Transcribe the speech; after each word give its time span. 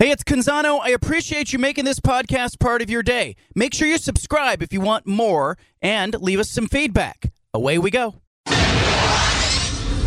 Hey, 0.00 0.10
it's 0.10 0.24
Canzano. 0.24 0.80
I 0.82 0.88
appreciate 0.88 1.52
you 1.52 1.60
making 1.60 1.84
this 1.84 2.00
podcast 2.00 2.58
part 2.58 2.82
of 2.82 2.90
your 2.90 3.04
day. 3.04 3.36
Make 3.54 3.72
sure 3.72 3.86
you 3.86 3.96
subscribe 3.96 4.60
if 4.60 4.72
you 4.72 4.80
want 4.80 5.06
more 5.06 5.56
and 5.80 6.20
leave 6.20 6.40
us 6.40 6.50
some 6.50 6.66
feedback. 6.66 7.32
Away 7.54 7.78
we 7.78 7.92
go. 7.92 8.16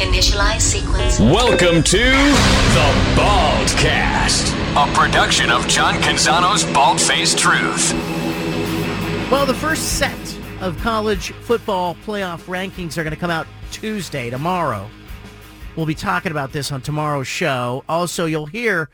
Initialize 0.02 0.60
sequence. 0.60 1.22
Welcome 1.22 1.84
to 1.84 1.98
the 2.00 2.94
Baldcast, 3.16 4.52
a 4.76 4.94
production 4.94 5.50
of 5.50 5.66
John 5.70 5.94
Canzano's 6.02 6.66
Bald 6.74 7.00
Faced 7.00 7.40
Truth. 7.40 7.94
Well, 9.32 9.46
the 9.46 9.54
first 9.54 9.98
set 9.98 10.38
of 10.60 10.78
college 10.80 11.32
football 11.32 11.96
playoff 12.06 12.42
rankings 12.42 12.98
are 12.98 13.04
going 13.04 13.14
to 13.14 13.20
come 13.20 13.32
out 13.32 13.48
Tuesday, 13.72 14.30
tomorrow. 14.30 14.90
We'll 15.78 15.86
be 15.86 15.96
talking 15.96 16.34
about 16.34 16.52
this 16.52 16.74
on 16.74 16.82
tomorrow's 16.82 17.28
show. 17.28 17.86
Also, 17.88 18.26
you'll 18.26 18.48
hear 18.48 18.90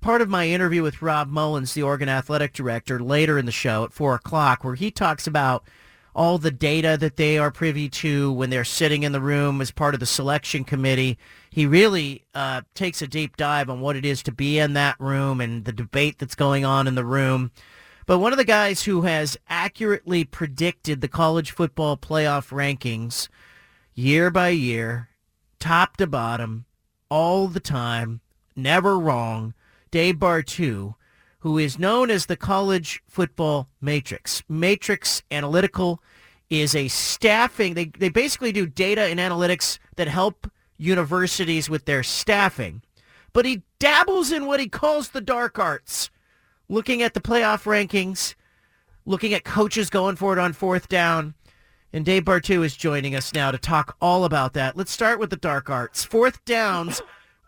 part 0.00 0.22
of 0.22 0.28
my 0.28 0.48
interview 0.48 0.82
with 0.82 1.02
Rob 1.02 1.30
Mullens, 1.30 1.74
the 1.74 1.82
Oregon 1.82 2.08
athletic 2.08 2.52
director, 2.52 3.00
later 3.00 3.38
in 3.38 3.46
the 3.46 3.52
show 3.52 3.84
at 3.84 3.92
4 3.92 4.14
o'clock, 4.14 4.64
where 4.64 4.74
he 4.74 4.90
talks 4.90 5.26
about 5.26 5.64
all 6.14 6.38
the 6.38 6.50
data 6.50 6.96
that 6.98 7.16
they 7.16 7.38
are 7.38 7.50
privy 7.50 7.88
to 7.88 8.32
when 8.32 8.50
they're 8.50 8.64
sitting 8.64 9.04
in 9.04 9.12
the 9.12 9.20
room 9.20 9.60
as 9.60 9.70
part 9.70 9.94
of 9.94 10.00
the 10.00 10.06
selection 10.06 10.64
committee. 10.64 11.16
He 11.50 11.64
really 11.64 12.24
uh, 12.34 12.62
takes 12.74 13.00
a 13.00 13.06
deep 13.06 13.36
dive 13.36 13.70
on 13.70 13.80
what 13.80 13.94
it 13.96 14.04
is 14.04 14.22
to 14.24 14.32
be 14.32 14.58
in 14.58 14.72
that 14.72 14.98
room 14.98 15.40
and 15.40 15.64
the 15.64 15.72
debate 15.72 16.18
that's 16.18 16.34
going 16.34 16.64
on 16.64 16.88
in 16.88 16.96
the 16.96 17.04
room. 17.04 17.52
But 18.04 18.18
one 18.18 18.32
of 18.32 18.38
the 18.38 18.44
guys 18.44 18.82
who 18.82 19.02
has 19.02 19.36
accurately 19.48 20.24
predicted 20.24 21.00
the 21.00 21.08
college 21.08 21.50
football 21.50 21.96
playoff 21.96 22.50
rankings 22.50 23.28
year 23.94 24.30
by 24.30 24.48
year, 24.48 25.10
top 25.60 25.98
to 25.98 26.06
bottom, 26.06 26.64
all 27.10 27.48
the 27.48 27.60
time, 27.60 28.22
never 28.56 28.98
wrong, 28.98 29.54
Dave 29.90 30.16
Bartoo, 30.16 30.94
who 31.40 31.58
is 31.58 31.78
known 31.78 32.10
as 32.10 32.26
the 32.26 32.36
College 32.36 33.02
Football 33.06 33.68
Matrix. 33.80 34.42
Matrix 34.48 35.22
Analytical 35.30 36.02
is 36.50 36.74
a 36.74 36.88
staffing, 36.88 37.74
they, 37.74 37.86
they 37.86 38.08
basically 38.08 38.52
do 38.52 38.66
data 38.66 39.02
and 39.02 39.20
analytics 39.20 39.78
that 39.96 40.08
help 40.08 40.50
universities 40.78 41.68
with 41.68 41.84
their 41.84 42.02
staffing. 42.02 42.82
But 43.32 43.44
he 43.44 43.62
dabbles 43.78 44.32
in 44.32 44.46
what 44.46 44.60
he 44.60 44.68
calls 44.68 45.10
the 45.10 45.20
dark 45.20 45.58
arts, 45.58 46.10
looking 46.68 47.02
at 47.02 47.14
the 47.14 47.20
playoff 47.20 47.64
rankings, 47.64 48.34
looking 49.04 49.34
at 49.34 49.44
coaches 49.44 49.90
going 49.90 50.16
for 50.16 50.32
it 50.32 50.38
on 50.38 50.52
fourth 50.52 50.88
down. 50.88 51.34
And 51.92 52.04
Dave 52.04 52.24
Bartoo 52.24 52.64
is 52.64 52.76
joining 52.76 53.14
us 53.14 53.32
now 53.32 53.50
to 53.50 53.58
talk 53.58 53.96
all 54.00 54.24
about 54.24 54.54
that. 54.54 54.76
Let's 54.76 54.92
start 54.92 55.18
with 55.18 55.30
the 55.30 55.36
dark 55.36 55.70
arts. 55.70 56.04
Fourth 56.04 56.44
downs. 56.44 57.00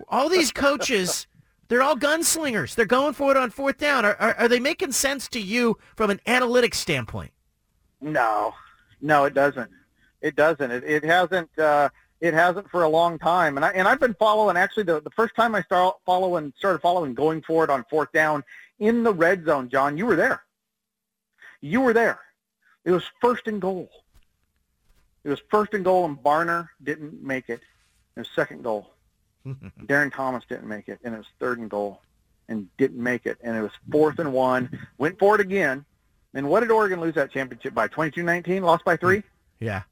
All 0.08 0.28
these 0.28 0.52
coaches 0.52 1.26
they're 1.70 1.82
all 1.82 1.96
gunslingers. 1.96 2.74
They're 2.74 2.84
going 2.84 3.14
for 3.14 3.30
it 3.30 3.36
on 3.36 3.50
fourth 3.50 3.78
down. 3.78 4.04
Are, 4.04 4.16
are, 4.16 4.34
are 4.34 4.48
they 4.48 4.58
making 4.58 4.90
sense 4.90 5.28
to 5.28 5.40
you 5.40 5.78
from 5.94 6.10
an 6.10 6.20
analytics 6.26 6.74
standpoint? 6.74 7.30
No, 8.00 8.54
no, 9.00 9.24
it 9.24 9.34
doesn't. 9.34 9.70
It 10.20 10.34
doesn't. 10.34 10.70
It, 10.70 10.82
it 10.82 11.04
hasn't. 11.04 11.56
Uh, 11.56 11.88
it 12.20 12.34
hasn't 12.34 12.68
for 12.70 12.82
a 12.82 12.88
long 12.88 13.20
time. 13.20 13.56
And 13.56 13.64
I 13.64 13.70
and 13.70 13.86
I've 13.86 14.00
been 14.00 14.14
following. 14.14 14.56
Actually, 14.56 14.82
the 14.82 15.00
the 15.00 15.10
first 15.10 15.36
time 15.36 15.54
I 15.54 15.62
started 15.62 15.96
following, 16.04 16.52
started 16.58 16.80
following, 16.80 17.14
going 17.14 17.40
for 17.40 17.62
it 17.62 17.70
on 17.70 17.84
fourth 17.88 18.10
down 18.10 18.42
in 18.80 19.04
the 19.04 19.14
red 19.14 19.44
zone. 19.44 19.68
John, 19.68 19.96
you 19.96 20.06
were 20.06 20.16
there. 20.16 20.42
You 21.60 21.82
were 21.82 21.92
there. 21.92 22.18
It 22.84 22.90
was 22.90 23.04
first 23.20 23.46
and 23.46 23.60
goal. 23.60 23.88
It 25.22 25.28
was 25.28 25.40
first 25.50 25.72
and 25.74 25.84
goal, 25.84 26.04
and 26.04 26.16
Barner 26.16 26.68
didn't 26.82 27.22
make 27.22 27.48
it. 27.48 27.60
It 28.16 28.20
was 28.20 28.28
second 28.34 28.64
goal. 28.64 28.90
Darron 29.86 30.12
Thomas 30.12 30.44
didn't 30.48 30.68
make 30.68 30.88
it, 30.88 30.98
and 31.04 31.14
it 31.14 31.18
was 31.18 31.26
third 31.38 31.58
and 31.58 31.70
goal, 31.70 32.00
and 32.48 32.68
didn't 32.76 33.02
make 33.02 33.26
it, 33.26 33.38
and 33.42 33.56
it 33.56 33.62
was 33.62 33.72
fourth 33.90 34.18
and 34.18 34.32
one. 34.32 34.78
Went 34.98 35.18
for 35.18 35.34
it 35.34 35.40
again, 35.40 35.84
and 36.34 36.48
what 36.48 36.60
did 36.60 36.70
Oregon 36.70 37.00
lose 37.00 37.14
that 37.14 37.32
championship 37.32 37.74
by? 37.74 37.88
22-19, 37.88 38.62
lost 38.62 38.84
by 38.84 38.96
three. 38.96 39.22
Yeah. 39.58 39.82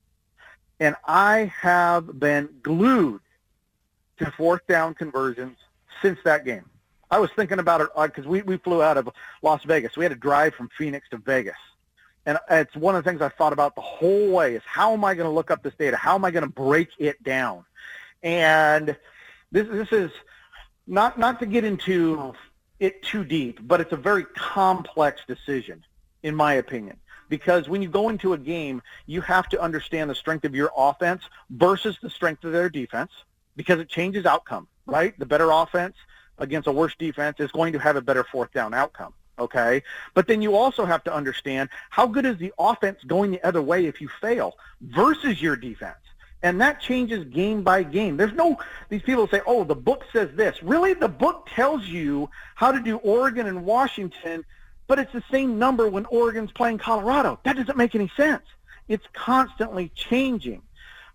And 0.80 0.94
I 1.06 1.52
have 1.60 2.18
been 2.18 2.48
glued 2.62 3.20
to 4.18 4.32
fourth 4.36 4.66
down 4.66 4.94
conversions 4.94 5.56
since 6.02 6.18
that 6.24 6.44
game. 6.44 6.64
I 7.10 7.18
was 7.18 7.30
thinking 7.34 7.58
about 7.58 7.80
it 7.80 7.88
because 7.96 8.26
we, 8.26 8.42
we 8.42 8.58
flew 8.58 8.82
out 8.82 8.96
of 8.98 9.08
Las 9.42 9.64
Vegas. 9.64 9.96
We 9.96 10.04
had 10.04 10.12
to 10.12 10.18
drive 10.18 10.54
from 10.54 10.68
Phoenix 10.76 11.08
to 11.10 11.16
Vegas. 11.16 11.56
And 12.26 12.38
it's 12.50 12.76
one 12.76 12.94
of 12.94 13.02
the 13.02 13.10
things 13.10 13.22
I 13.22 13.30
thought 13.30 13.54
about 13.54 13.74
the 13.74 13.80
whole 13.80 14.30
way 14.30 14.54
is 14.54 14.62
how 14.66 14.92
am 14.92 15.04
I 15.04 15.14
going 15.14 15.26
to 15.26 15.32
look 15.32 15.50
up 15.50 15.62
this 15.62 15.74
data? 15.78 15.96
How 15.96 16.14
am 16.14 16.24
I 16.24 16.30
going 16.30 16.44
to 16.44 16.50
break 16.50 16.90
it 16.98 17.22
down? 17.22 17.64
And 18.22 18.96
this 19.50 19.68
this 19.68 19.92
is 19.92 20.10
not 20.86 21.18
not 21.18 21.40
to 21.40 21.46
get 21.46 21.64
into 21.64 22.34
it 22.80 23.02
too 23.02 23.24
deep, 23.24 23.60
but 23.62 23.80
it's 23.80 23.92
a 23.92 23.96
very 23.96 24.24
complex 24.24 25.22
decision, 25.26 25.84
in 26.22 26.34
my 26.34 26.54
opinion. 26.54 26.96
Because 27.28 27.68
when 27.68 27.82
you 27.82 27.88
go 27.88 28.08
into 28.08 28.32
a 28.32 28.38
game, 28.38 28.80
you 29.06 29.20
have 29.20 29.48
to 29.50 29.60
understand 29.60 30.08
the 30.08 30.14
strength 30.14 30.44
of 30.44 30.54
your 30.54 30.70
offense 30.76 31.22
versus 31.50 31.98
the 32.00 32.08
strength 32.08 32.44
of 32.44 32.52
their 32.52 32.70
defense, 32.70 33.10
because 33.56 33.80
it 33.80 33.88
changes 33.88 34.24
outcome, 34.24 34.66
right? 34.86 35.18
The 35.18 35.26
better 35.26 35.50
offense 35.50 35.96
against 36.38 36.68
a 36.68 36.72
worse 36.72 36.94
defense 36.98 37.36
is 37.40 37.50
going 37.50 37.72
to 37.72 37.78
have 37.78 37.96
a 37.96 38.00
better 38.00 38.24
fourth 38.24 38.52
down 38.52 38.72
outcome. 38.72 39.12
Okay. 39.38 39.82
But 40.14 40.26
then 40.26 40.42
you 40.42 40.56
also 40.56 40.84
have 40.84 41.04
to 41.04 41.14
understand 41.14 41.68
how 41.90 42.06
good 42.06 42.26
is 42.26 42.38
the 42.38 42.52
offense 42.58 42.98
going 43.06 43.30
the 43.30 43.46
other 43.46 43.62
way 43.62 43.86
if 43.86 44.00
you 44.00 44.08
fail 44.20 44.54
versus 44.80 45.40
your 45.40 45.56
defense. 45.56 45.98
And 46.42 46.60
that 46.60 46.80
changes 46.80 47.24
game 47.24 47.62
by 47.62 47.82
game. 47.82 48.16
There's 48.16 48.32
no, 48.32 48.58
these 48.88 49.02
people 49.02 49.26
say, 49.26 49.40
oh, 49.46 49.64
the 49.64 49.74
book 49.74 50.04
says 50.12 50.30
this. 50.34 50.62
Really, 50.62 50.94
the 50.94 51.08
book 51.08 51.48
tells 51.52 51.84
you 51.86 52.30
how 52.54 52.70
to 52.70 52.80
do 52.80 52.98
Oregon 52.98 53.46
and 53.46 53.64
Washington, 53.64 54.44
but 54.86 54.98
it's 55.00 55.12
the 55.12 55.24
same 55.32 55.58
number 55.58 55.88
when 55.88 56.06
Oregon's 56.06 56.52
playing 56.52 56.78
Colorado. 56.78 57.40
That 57.44 57.56
doesn't 57.56 57.76
make 57.76 57.94
any 57.94 58.10
sense. 58.16 58.44
It's 58.86 59.04
constantly 59.12 59.90
changing. 59.94 60.62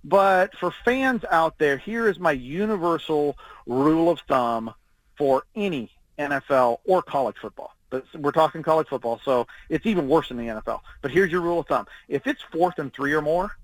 But 0.04 0.56
for 0.58 0.72
fans 0.84 1.24
out 1.32 1.58
there, 1.58 1.78
here 1.78 2.10
is 2.10 2.20
my 2.20 2.34
universal 2.34 3.38
rule 3.66 4.10
of 4.10 4.20
thumb 4.28 4.74
for 5.18 5.46
any 5.56 5.90
NFL 6.20 6.80
or 6.86 7.02
college 7.02 7.38
football. 7.42 7.74
But 7.90 8.06
we're 8.16 8.32
talking 8.32 8.64
college 8.64 8.88
football, 8.88 9.22
so 9.24 9.48
it's 9.70 9.86
even 9.86 10.10
worse 10.10 10.28
than 10.28 10.38
the 10.38 10.48
NFL. 10.48 10.82
But 11.02 11.12
here's 11.12 11.32
your 11.32 11.42
rule 11.42 11.60
of 11.60 11.68
thumb. 11.68 11.88
If 12.10 12.28
it's 12.28 12.42
fourth 12.42 12.80
and 12.80 12.92
three 12.92 13.14
or 13.14 13.22
more, 13.22 13.56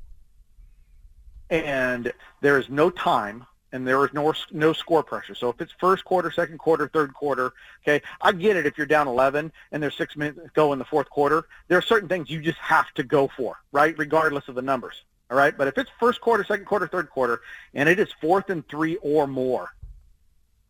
and 1.50 2.12
there 2.42 2.60
is 2.60 2.70
no 2.70 2.90
time 2.90 3.46
and 3.72 3.88
there 3.88 4.04
is 4.04 4.12
no 4.14 4.34
no 4.52 4.74
score 4.74 5.04
pressure. 5.04 5.36
So 5.36 5.50
if 5.50 5.62
it's 5.62 5.72
first 5.80 6.04
quarter, 6.06 6.32
second 6.32 6.58
quarter, 6.58 6.88
third 6.88 7.14
quarter, 7.14 7.54
okay, 7.84 8.02
I 8.22 8.32
get 8.32 8.56
it 8.56 8.66
if 8.66 8.78
you're 8.78 8.88
down 8.88 9.08
11 9.08 9.52
and 9.72 9.84
there's 9.84 9.96
six 9.96 10.16
minutes 10.16 10.40
to 10.40 10.50
go 10.54 10.74
in 10.74 10.80
the 10.80 10.86
fourth 10.86 11.10
quarter. 11.10 11.46
There 11.68 11.78
are 11.78 11.84
certain 11.84 12.10
things 12.10 12.30
you 12.30 12.42
just 12.42 12.58
have 12.60 12.92
to 12.96 13.04
go 13.04 13.30
for, 13.38 13.58
right, 13.72 13.96
regardless 13.98 14.48
of 14.48 14.56
the 14.56 14.62
numbers. 14.62 15.04
All 15.32 15.38
right, 15.38 15.56
but 15.56 15.68
if 15.68 15.78
it's 15.78 15.92
first 16.00 16.22
quarter, 16.22 16.44
second 16.44 16.66
quarter, 16.66 16.88
third 16.88 17.10
quarter, 17.12 17.42
and 17.76 17.88
it 17.88 18.00
is 18.00 18.08
fourth 18.20 18.50
and 18.50 18.68
three 18.68 18.96
or 18.98 19.28
more, 19.28 19.70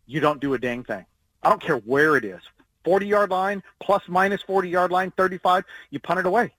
you 0.06 0.20
don't 0.20 0.42
do 0.42 0.54
a 0.54 0.60
dang 0.60 0.84
thing. 0.84 1.06
I 1.44 1.50
don't 1.50 1.62
care 1.62 1.78
where 1.78 2.18
it 2.18 2.26
is. 2.26 2.42
40 2.84 3.08
yard 3.08 3.30
line, 3.30 3.64
plus 3.80 4.04
minus 4.08 4.42
40 4.42 4.68
yard 4.68 4.92
line, 4.92 5.12
35, 5.12 5.64
you 5.92 6.00
punt 6.00 6.20
it 6.20 6.26
away. 6.26 6.52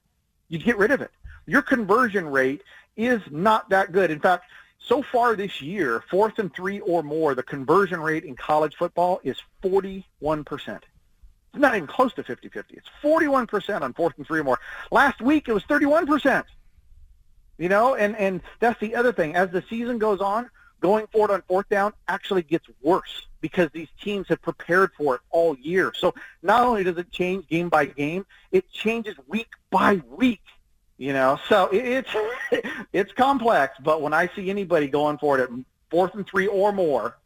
You 0.48 0.58
get 0.58 0.78
rid 0.78 0.90
of 0.90 1.02
it. 1.02 1.10
Your 1.46 1.62
conversion 1.62 2.26
rate 2.26 2.62
is 2.96 3.20
not 3.30 3.68
that 3.70 3.92
good. 3.92 4.10
In 4.10 4.20
fact, 4.20 4.44
so 4.78 5.02
far 5.02 5.36
this 5.36 5.60
year, 5.60 6.02
fourth 6.10 6.38
and 6.38 6.52
three 6.54 6.80
or 6.80 7.02
more, 7.02 7.34
the 7.34 7.42
conversion 7.42 8.00
rate 8.00 8.24
in 8.24 8.34
college 8.34 8.74
football 8.76 9.20
is 9.22 9.36
41%. 9.62 10.04
It's 11.52 11.60
not 11.60 11.74
even 11.74 11.86
close 11.86 12.12
to 12.14 12.22
50-50. 12.22 12.64
It's 12.70 12.88
41% 13.02 13.82
on 13.82 13.92
fourth 13.92 14.14
and 14.16 14.26
three 14.26 14.40
or 14.40 14.44
more. 14.44 14.60
Last 14.90 15.20
week, 15.20 15.48
it 15.48 15.52
was 15.52 15.64
31%. 15.64 16.44
You 17.58 17.68
know, 17.68 17.94
and, 17.94 18.16
and 18.16 18.40
that's 18.58 18.80
the 18.80 18.94
other 18.94 19.12
thing. 19.12 19.34
As 19.34 19.50
the 19.50 19.62
season 19.68 19.98
goes 19.98 20.20
on, 20.20 20.48
going 20.80 21.06
forward 21.08 21.30
on 21.30 21.42
fourth 21.42 21.68
down 21.68 21.92
actually 22.08 22.42
gets 22.42 22.66
worse 22.82 23.26
because 23.40 23.68
these 23.72 23.88
teams 24.00 24.28
have 24.28 24.40
prepared 24.40 24.92
for 24.96 25.16
it 25.16 25.20
all 25.30 25.56
year. 25.58 25.92
So 25.94 26.14
not 26.42 26.62
only 26.62 26.84
does 26.84 26.96
it 26.96 27.10
change 27.10 27.46
game 27.48 27.68
by 27.68 27.84
game, 27.84 28.24
it 28.50 28.70
changes 28.70 29.14
week 29.28 29.50
by 29.70 30.00
week 30.08 30.40
you 31.00 31.14
know, 31.14 31.38
so 31.48 31.70
it's 31.72 32.14
it's 32.92 33.10
complex. 33.14 33.78
But 33.82 34.02
when 34.02 34.12
I 34.12 34.28
see 34.36 34.50
anybody 34.50 34.86
going 34.86 35.16
for 35.16 35.38
it 35.38 35.42
at 35.42 35.48
fourth 35.90 36.14
and 36.14 36.26
three 36.26 36.46
or 36.46 36.74
more, 36.74 37.16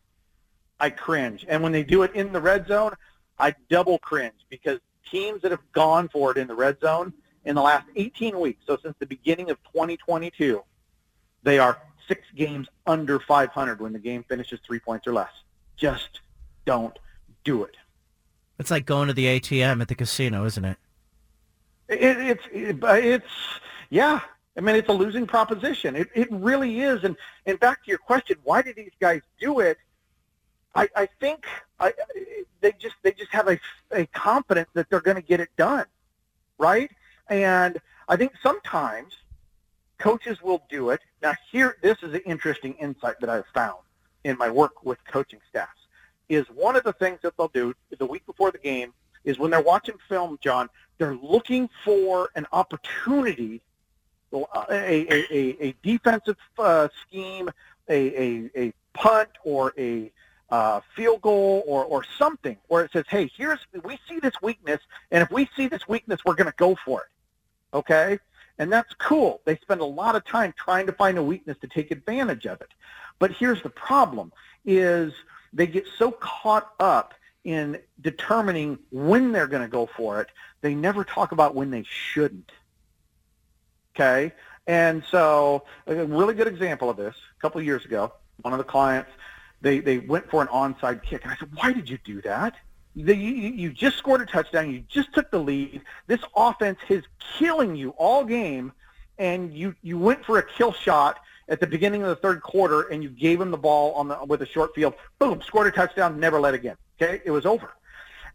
I 0.78 0.90
cringe. 0.90 1.44
And 1.48 1.60
when 1.60 1.72
they 1.72 1.82
do 1.82 2.04
it 2.04 2.14
in 2.14 2.32
the 2.32 2.40
red 2.40 2.68
zone, 2.68 2.94
I 3.36 3.52
double 3.68 3.98
cringe 3.98 4.46
because 4.48 4.78
teams 5.10 5.42
that 5.42 5.50
have 5.50 5.72
gone 5.72 6.08
for 6.08 6.30
it 6.30 6.36
in 6.36 6.46
the 6.46 6.54
red 6.54 6.80
zone 6.80 7.12
in 7.44 7.56
the 7.56 7.62
last 7.62 7.86
18 7.96 8.38
weeks, 8.38 8.62
so 8.64 8.78
since 8.80 8.94
the 9.00 9.06
beginning 9.06 9.50
of 9.50 9.58
2022, 9.64 10.62
they 11.42 11.58
are 11.58 11.76
six 12.06 12.22
games 12.36 12.68
under 12.86 13.18
500 13.18 13.80
when 13.80 13.92
the 13.92 13.98
game 13.98 14.24
finishes 14.28 14.60
three 14.64 14.78
points 14.78 15.08
or 15.08 15.12
less. 15.12 15.32
Just 15.76 16.20
don't 16.64 16.96
do 17.42 17.64
it. 17.64 17.76
It's 18.60 18.70
like 18.70 18.86
going 18.86 19.08
to 19.08 19.14
the 19.14 19.26
ATM 19.26 19.82
at 19.82 19.88
the 19.88 19.96
casino, 19.96 20.44
isn't 20.44 20.64
it? 20.64 20.78
It, 21.88 22.00
it's 22.00 22.42
it, 22.52 22.78
it's 22.82 23.26
yeah. 23.90 24.20
I 24.56 24.60
mean, 24.60 24.76
it's 24.76 24.88
a 24.88 24.92
losing 24.92 25.26
proposition. 25.26 25.96
It 25.96 26.08
it 26.14 26.28
really 26.30 26.80
is. 26.80 27.04
And 27.04 27.16
and 27.46 27.58
back 27.60 27.84
to 27.84 27.90
your 27.90 27.98
question, 27.98 28.36
why 28.44 28.62
did 28.62 28.76
these 28.76 28.92
guys 29.00 29.20
do 29.40 29.60
it? 29.60 29.78
I 30.74 30.88
I 30.96 31.06
think 31.20 31.44
I, 31.80 31.92
they 32.60 32.72
just 32.72 32.96
they 33.02 33.12
just 33.12 33.32
have 33.32 33.48
a, 33.48 33.58
a 33.92 34.06
confidence 34.06 34.68
that 34.74 34.88
they're 34.90 35.00
going 35.00 35.16
to 35.16 35.22
get 35.22 35.40
it 35.40 35.50
done, 35.56 35.86
right? 36.58 36.90
And 37.28 37.80
I 38.08 38.16
think 38.16 38.32
sometimes 38.42 39.14
coaches 39.98 40.42
will 40.42 40.62
do 40.68 40.90
it. 40.90 41.00
Now, 41.22 41.34
here 41.50 41.76
this 41.82 41.98
is 42.02 42.14
an 42.14 42.22
interesting 42.26 42.74
insight 42.74 43.16
that 43.20 43.30
I've 43.30 43.46
found 43.54 43.78
in 44.24 44.38
my 44.38 44.50
work 44.50 44.84
with 44.84 44.98
coaching 45.04 45.40
staffs. 45.48 45.70
Is 46.28 46.46
one 46.46 46.74
of 46.74 46.84
the 46.84 46.92
things 46.94 47.18
that 47.22 47.36
they'll 47.36 47.48
do 47.48 47.74
the 47.98 48.06
week 48.06 48.24
before 48.24 48.50
the 48.50 48.58
game 48.58 48.94
is 49.24 49.38
when 49.38 49.50
they're 49.50 49.60
watching 49.60 49.96
film, 50.08 50.38
John, 50.42 50.68
they're 50.98 51.16
looking 51.16 51.68
for 51.84 52.30
an 52.34 52.46
opportunity, 52.52 53.62
a, 54.32 54.36
a, 54.70 55.34
a, 55.34 55.66
a 55.68 55.74
defensive 55.82 56.36
uh, 56.58 56.88
scheme, 57.02 57.50
a, 57.88 58.22
a, 58.22 58.50
a 58.56 58.72
punt 58.92 59.30
or 59.44 59.72
a 59.78 60.10
uh, 60.50 60.80
field 60.94 61.20
goal 61.22 61.64
or, 61.66 61.84
or 61.84 62.04
something 62.18 62.56
where 62.68 62.84
it 62.84 62.92
says, 62.92 63.04
hey, 63.08 63.30
here's 63.36 63.58
we 63.82 63.98
see 64.08 64.20
this 64.20 64.34
weakness, 64.42 64.80
and 65.10 65.22
if 65.22 65.30
we 65.30 65.48
see 65.56 65.66
this 65.66 65.88
weakness, 65.88 66.20
we're 66.24 66.34
going 66.34 66.50
to 66.50 66.56
go 66.56 66.76
for 66.84 67.00
it. 67.00 67.76
Okay? 67.76 68.18
And 68.58 68.72
that's 68.72 68.94
cool. 68.94 69.40
They 69.44 69.56
spend 69.56 69.80
a 69.80 69.84
lot 69.84 70.14
of 70.14 70.24
time 70.24 70.54
trying 70.56 70.86
to 70.86 70.92
find 70.92 71.18
a 71.18 71.22
weakness 71.22 71.56
to 71.60 71.66
take 71.66 71.90
advantage 71.90 72.46
of 72.46 72.60
it. 72.60 72.68
But 73.18 73.32
here's 73.32 73.62
the 73.62 73.70
problem 73.70 74.32
is 74.64 75.12
they 75.52 75.66
get 75.66 75.86
so 75.98 76.12
caught 76.12 76.72
up 76.78 77.14
in 77.44 77.78
determining 78.00 78.78
when 78.90 79.32
they're 79.32 79.46
going 79.46 79.62
to 79.62 79.68
go 79.68 79.86
for 79.96 80.20
it, 80.20 80.28
they 80.62 80.74
never 80.74 81.04
talk 81.04 81.32
about 81.32 81.54
when 81.54 81.70
they 81.70 81.84
shouldn't. 81.84 82.50
Okay? 83.94 84.32
And 84.66 85.04
so 85.10 85.64
a 85.86 86.06
really 86.06 86.34
good 86.34 86.48
example 86.48 86.88
of 86.88 86.96
this, 86.96 87.14
a 87.38 87.40
couple 87.40 87.60
of 87.60 87.66
years 87.66 87.84
ago, 87.84 88.12
one 88.42 88.52
of 88.52 88.58
the 88.58 88.64
clients, 88.64 89.10
they, 89.60 89.78
they 89.78 89.98
went 89.98 90.28
for 90.30 90.42
an 90.42 90.48
onside 90.48 91.02
kick. 91.02 91.22
And 91.22 91.32
I 91.32 91.36
said, 91.36 91.50
why 91.54 91.72
did 91.72 91.88
you 91.88 91.98
do 92.04 92.22
that? 92.22 92.54
The, 92.96 93.14
you, 93.14 93.32
you 93.50 93.72
just 93.72 93.96
scored 93.98 94.20
a 94.20 94.26
touchdown. 94.26 94.70
You 94.70 94.84
just 94.88 95.12
took 95.12 95.30
the 95.30 95.38
lead. 95.38 95.82
This 96.06 96.20
offense 96.36 96.78
is 96.88 97.04
killing 97.38 97.74
you 97.74 97.90
all 97.90 98.24
game, 98.24 98.72
and 99.18 99.52
you, 99.52 99.74
you 99.82 99.98
went 99.98 100.24
for 100.24 100.38
a 100.38 100.42
kill 100.42 100.72
shot 100.72 101.20
at 101.48 101.60
the 101.60 101.66
beginning 101.66 102.02
of 102.02 102.08
the 102.08 102.16
third 102.16 102.42
quarter, 102.42 102.82
and 102.82 103.02
you 103.02 103.10
gave 103.10 103.40
him 103.40 103.50
the 103.50 103.58
ball 103.58 103.92
on 103.94 104.08
the, 104.08 104.24
with 104.24 104.42
a 104.42 104.46
short 104.46 104.74
field. 104.74 104.94
Boom, 105.18 105.42
scored 105.42 105.66
a 105.66 105.70
touchdown, 105.70 106.18
never 106.18 106.40
led 106.40 106.54
again. 106.54 106.76
Okay, 107.00 107.20
it 107.24 107.30
was 107.30 107.46
over. 107.46 107.70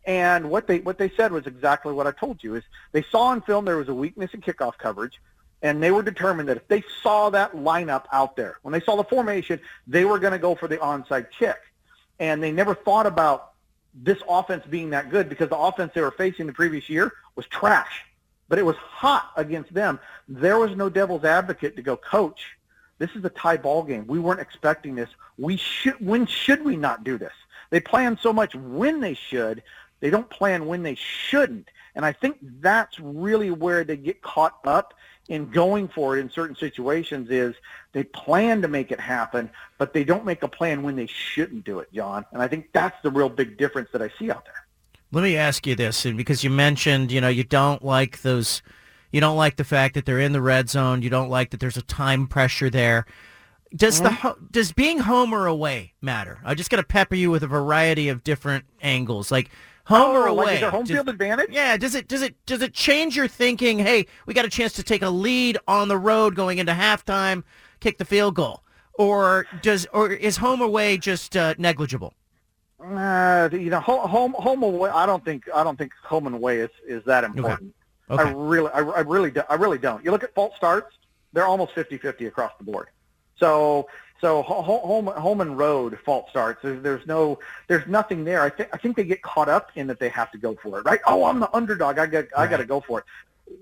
And 0.05 0.49
what 0.49 0.67
they 0.67 0.79
what 0.79 0.97
they 0.97 1.09
said 1.09 1.31
was 1.31 1.45
exactly 1.45 1.93
what 1.93 2.07
I 2.07 2.11
told 2.11 2.43
you. 2.43 2.55
Is 2.55 2.63
they 2.91 3.03
saw 3.03 3.23
on 3.23 3.41
film 3.41 3.65
there 3.65 3.77
was 3.77 3.89
a 3.89 3.93
weakness 3.93 4.31
in 4.33 4.41
kickoff 4.41 4.77
coverage, 4.77 5.21
and 5.61 5.83
they 5.83 5.91
were 5.91 6.03
determined 6.03 6.49
that 6.49 6.57
if 6.57 6.67
they 6.67 6.83
saw 7.03 7.29
that 7.31 7.53
lineup 7.53 8.05
out 8.11 8.35
there, 8.35 8.57
when 8.61 8.71
they 8.71 8.81
saw 8.81 8.95
the 8.95 9.03
formation, 9.03 9.59
they 9.87 10.05
were 10.05 10.19
going 10.19 10.33
to 10.33 10.39
go 10.39 10.55
for 10.55 10.67
the 10.67 10.77
onside 10.77 11.27
kick. 11.37 11.57
And 12.19 12.41
they 12.41 12.51
never 12.51 12.75
thought 12.75 13.05
about 13.05 13.53
this 13.93 14.19
offense 14.27 14.65
being 14.69 14.89
that 14.91 15.09
good 15.09 15.29
because 15.29 15.49
the 15.49 15.57
offense 15.57 15.91
they 15.93 16.01
were 16.01 16.11
facing 16.11 16.47
the 16.47 16.53
previous 16.53 16.89
year 16.89 17.13
was 17.35 17.45
trash. 17.47 18.05
But 18.47 18.59
it 18.59 18.65
was 18.65 18.75
hot 18.77 19.31
against 19.35 19.73
them. 19.73 19.99
There 20.27 20.57
was 20.57 20.75
no 20.75 20.89
devil's 20.89 21.23
advocate 21.23 21.75
to 21.75 21.81
go, 21.81 21.95
coach, 21.97 22.57
this 22.97 23.11
is 23.15 23.23
a 23.23 23.29
tie 23.29 23.57
ball 23.57 23.83
game. 23.83 24.05
We 24.07 24.19
weren't 24.19 24.41
expecting 24.41 24.95
this. 24.95 25.09
We 25.37 25.55
should 25.57 26.05
when 26.05 26.25
should 26.25 26.63
we 26.63 26.75
not 26.75 27.03
do 27.03 27.17
this? 27.17 27.33
They 27.69 27.79
plan 27.79 28.17
so 28.21 28.33
much 28.33 28.55
when 28.55 28.99
they 28.99 29.13
should, 29.13 29.63
they 29.99 30.09
don't 30.09 30.29
plan 30.29 30.65
when 30.65 30.83
they 30.83 30.95
shouldn't. 30.95 31.69
And 31.95 32.05
I 32.05 32.13
think 32.13 32.37
that's 32.61 32.99
really 32.99 33.51
where 33.51 33.83
they 33.83 33.97
get 33.97 34.21
caught 34.21 34.59
up 34.65 34.93
in 35.27 35.49
going 35.49 35.87
for 35.87 36.17
it 36.17 36.21
in 36.21 36.29
certain 36.29 36.55
situations 36.55 37.29
is 37.29 37.55
they 37.93 38.03
plan 38.03 38.61
to 38.61 38.67
make 38.67 38.91
it 38.91 38.99
happen, 38.99 39.49
but 39.77 39.93
they 39.93 40.03
don't 40.03 40.25
make 40.25 40.41
a 40.43 40.47
plan 40.47 40.81
when 40.81 40.95
they 40.95 41.05
shouldn't 41.05 41.65
do 41.65 41.79
it, 41.79 41.91
John. 41.93 42.25
And 42.31 42.41
I 42.41 42.47
think 42.47 42.69
that's 42.73 42.99
the 43.03 43.11
real 43.11 43.29
big 43.29 43.57
difference 43.57 43.89
that 43.93 44.01
I 44.01 44.09
see 44.17 44.31
out 44.31 44.45
there. 44.45 44.65
Let 45.11 45.23
me 45.23 45.37
ask 45.37 45.65
you 45.65 45.75
this, 45.75 46.05
and 46.05 46.17
because 46.17 46.43
you 46.43 46.49
mentioned, 46.49 47.11
you 47.11 47.19
know, 47.19 47.29
you 47.29 47.43
don't 47.43 47.83
like 47.83 48.21
those, 48.21 48.61
you 49.11 49.19
don't 49.19 49.37
like 49.37 49.55
the 49.55 49.63
fact 49.63 49.95
that 49.95 50.05
they're 50.05 50.19
in 50.19 50.33
the 50.33 50.41
red 50.41 50.69
zone, 50.69 51.01
you 51.01 51.09
don't 51.09 51.29
like 51.29 51.49
that 51.51 51.59
there's 51.59 51.77
a 51.77 51.81
time 51.81 52.27
pressure 52.27 52.69
there. 52.69 53.05
Does 53.75 54.01
the 54.01 54.35
does 54.49 54.71
being 54.71 54.99
home 54.99 55.33
or 55.33 55.45
away 55.45 55.93
matter? 56.01 56.39
I'm 56.43 56.57
just 56.57 56.71
going 56.71 56.81
to 56.81 56.87
pepper 56.87 57.15
you 57.15 57.29
with 57.29 57.43
a 57.43 57.47
variety 57.47 58.09
of 58.09 58.23
different 58.23 58.65
angles, 58.81 59.31
like 59.31 59.51
home 59.85 60.15
oh, 60.15 60.21
or 60.21 60.27
away. 60.27 60.61
Like 60.61 60.71
home 60.71 60.85
field 60.85 61.07
advantage? 61.07 61.49
Yeah. 61.51 61.77
Does 61.77 61.93
it 61.93 62.07
does 62.07 62.21
it 62.21 62.35
does 62.45 62.61
it 62.61 62.73
change 62.73 63.15
your 63.15 63.27
thinking? 63.27 63.79
Hey, 63.79 64.07
we 64.25 64.33
got 64.33 64.45
a 64.45 64.49
chance 64.49 64.73
to 64.73 64.83
take 64.83 65.01
a 65.01 65.09
lead 65.09 65.57
on 65.67 65.87
the 65.87 65.97
road 65.97 66.35
going 66.35 66.57
into 66.57 66.71
halftime, 66.71 67.43
kick 67.79 67.99
the 67.99 68.05
field 68.05 68.35
goal, 68.35 68.63
or 68.93 69.45
does 69.61 69.85
or 69.93 70.11
is 70.11 70.37
home 70.37 70.61
away 70.61 70.97
just 70.97 71.37
uh, 71.37 71.53
negligible? 71.57 72.13
Uh, 72.83 73.49
you 73.51 73.69
know, 73.69 73.81
home 73.81 74.33
home 74.33 74.63
away. 74.63 74.89
I 74.89 75.05
don't 75.05 75.23
think 75.23 75.43
I 75.53 75.63
don't 75.63 75.77
think 75.77 75.91
home 76.03 76.25
and 76.27 76.35
away 76.35 76.59
is, 76.59 76.69
is 76.87 77.03
that 77.05 77.23
important. 77.23 77.73
Okay. 78.09 78.21
Okay. 78.21 78.29
I 78.29 78.33
really 78.33 78.71
I, 78.71 78.79
I 78.79 78.99
really 79.01 79.29
do, 79.29 79.43
I 79.49 79.55
really 79.55 79.77
don't. 79.77 80.03
You 80.03 80.11
look 80.11 80.23
at 80.23 80.33
false 80.33 80.55
starts; 80.55 80.97
they're 81.33 81.45
almost 81.45 81.75
50-50 81.75 82.27
across 82.27 82.53
the 82.57 82.63
board. 82.63 82.87
So 83.39 83.87
so 84.21 84.41
home 84.41 85.07
home 85.07 85.41
and 85.41 85.57
road 85.57 85.97
false 86.03 86.29
starts. 86.29 86.61
There's, 86.61 86.83
there's 86.83 87.07
no 87.07 87.39
there's 87.67 87.87
nothing 87.87 88.23
there. 88.25 88.41
I 88.41 88.49
think 88.49 88.69
I 88.73 88.77
think 88.77 88.97
they 88.97 89.05
get 89.05 89.21
caught 89.21 89.47
up 89.47 89.71
in 89.75 89.87
that 89.87 89.99
they 89.99 90.09
have 90.09 90.31
to 90.31 90.37
go 90.37 90.55
for 90.55 90.79
it, 90.79 90.85
right? 90.85 90.99
Oh, 91.07 91.25
I'm 91.25 91.39
the 91.39 91.53
underdog. 91.55 91.97
I 91.97 92.05
got 92.05 92.25
I 92.37 92.47
got 92.47 92.57
to 92.57 92.65
go 92.65 92.81
for 92.81 92.99
it. 92.99 93.05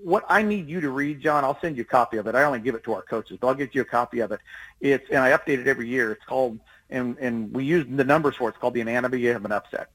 What 0.04 0.26
I 0.28 0.42
need 0.42 0.68
you 0.68 0.82
to 0.82 0.90
read, 0.90 1.22
John, 1.22 1.46
I'll 1.46 1.60
send 1.62 1.78
you 1.78 1.84
a 1.84 1.86
copy 1.86 2.18
of 2.18 2.28
it. 2.28 2.36
I 2.36 2.44
only 2.44 2.60
give 2.60 2.76
it 2.76 2.84
to 2.86 2.94
our 2.94 3.04
coaches, 3.04 3.38
but 3.40 3.48
I'll 3.48 3.56
get 3.56 3.74
you 3.76 3.82
a 3.82 3.86
copy 3.86 4.20
of 4.20 4.32
it. 4.32 4.40
It's 4.82 5.08
and 5.10 5.20
I 5.20 5.32
update 5.32 5.60
it 5.60 5.68
every 5.68 5.88
year. 5.88 6.12
It's 6.12 6.26
called 6.26 6.60
and 6.90 7.18
and 7.20 7.54
we 7.54 7.64
use 7.64 7.86
the 7.88 8.04
numbers 8.04 8.36
for 8.36 8.50
it. 8.50 8.54
It's 8.54 8.58
called 8.58 8.74
the 8.74 8.82
anatomy 8.82 9.28
of 9.28 9.46
an 9.46 9.52
upset. 9.52 9.90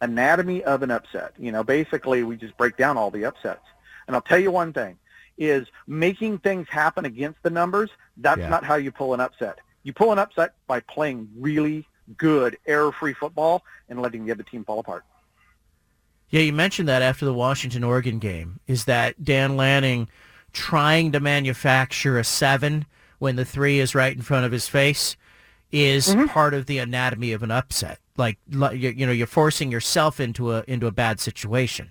Anatomy 0.00 0.64
of 0.64 0.82
an 0.82 0.90
upset. 0.90 1.34
You 1.38 1.52
know, 1.52 1.62
basically 1.62 2.24
we 2.24 2.36
just 2.36 2.56
break 2.56 2.76
down 2.76 2.96
all 2.96 3.10
the 3.10 3.24
upsets. 3.24 3.64
And 4.06 4.16
I'll 4.16 4.22
tell 4.22 4.38
you 4.38 4.50
one 4.50 4.72
thing 4.72 4.98
is 5.38 5.66
making 5.86 6.38
things 6.38 6.66
happen 6.68 7.04
against 7.04 7.42
the 7.42 7.50
numbers. 7.50 7.90
That's 8.16 8.40
yeah. 8.40 8.48
not 8.48 8.64
how 8.64 8.76
you 8.76 8.92
pull 8.92 9.14
an 9.14 9.20
upset. 9.20 9.58
You 9.82 9.92
pull 9.92 10.12
an 10.12 10.18
upset 10.18 10.54
by 10.66 10.80
playing 10.80 11.28
really 11.36 11.86
good 12.16 12.58
error-free 12.66 13.14
football 13.14 13.64
and 13.88 14.00
letting 14.00 14.24
the 14.24 14.32
other 14.32 14.42
team 14.42 14.64
fall 14.64 14.78
apart. 14.78 15.04
Yeah, 16.30 16.40
you 16.40 16.52
mentioned 16.52 16.88
that 16.88 17.02
after 17.02 17.24
the 17.24 17.34
Washington 17.34 17.84
Oregon 17.84 18.18
game. 18.18 18.60
Is 18.66 18.86
that 18.86 19.22
Dan 19.22 19.56
Lanning 19.56 20.08
trying 20.52 21.12
to 21.12 21.20
manufacture 21.20 22.18
a 22.18 22.24
seven 22.24 22.86
when 23.18 23.36
the 23.36 23.44
three 23.44 23.78
is 23.78 23.94
right 23.94 24.14
in 24.14 24.22
front 24.22 24.46
of 24.46 24.52
his 24.52 24.68
face 24.68 25.16
is 25.70 26.08
mm-hmm. 26.08 26.26
part 26.26 26.54
of 26.54 26.66
the 26.66 26.78
anatomy 26.78 27.32
of 27.32 27.42
an 27.42 27.50
upset. 27.50 27.98
Like, 28.16 28.38
you 28.48 29.06
know, 29.06 29.12
you're 29.12 29.26
forcing 29.26 29.72
yourself 29.72 30.20
into 30.20 30.52
a 30.52 30.64
into 30.68 30.86
a 30.86 30.92
bad 30.92 31.18
situation. 31.20 31.90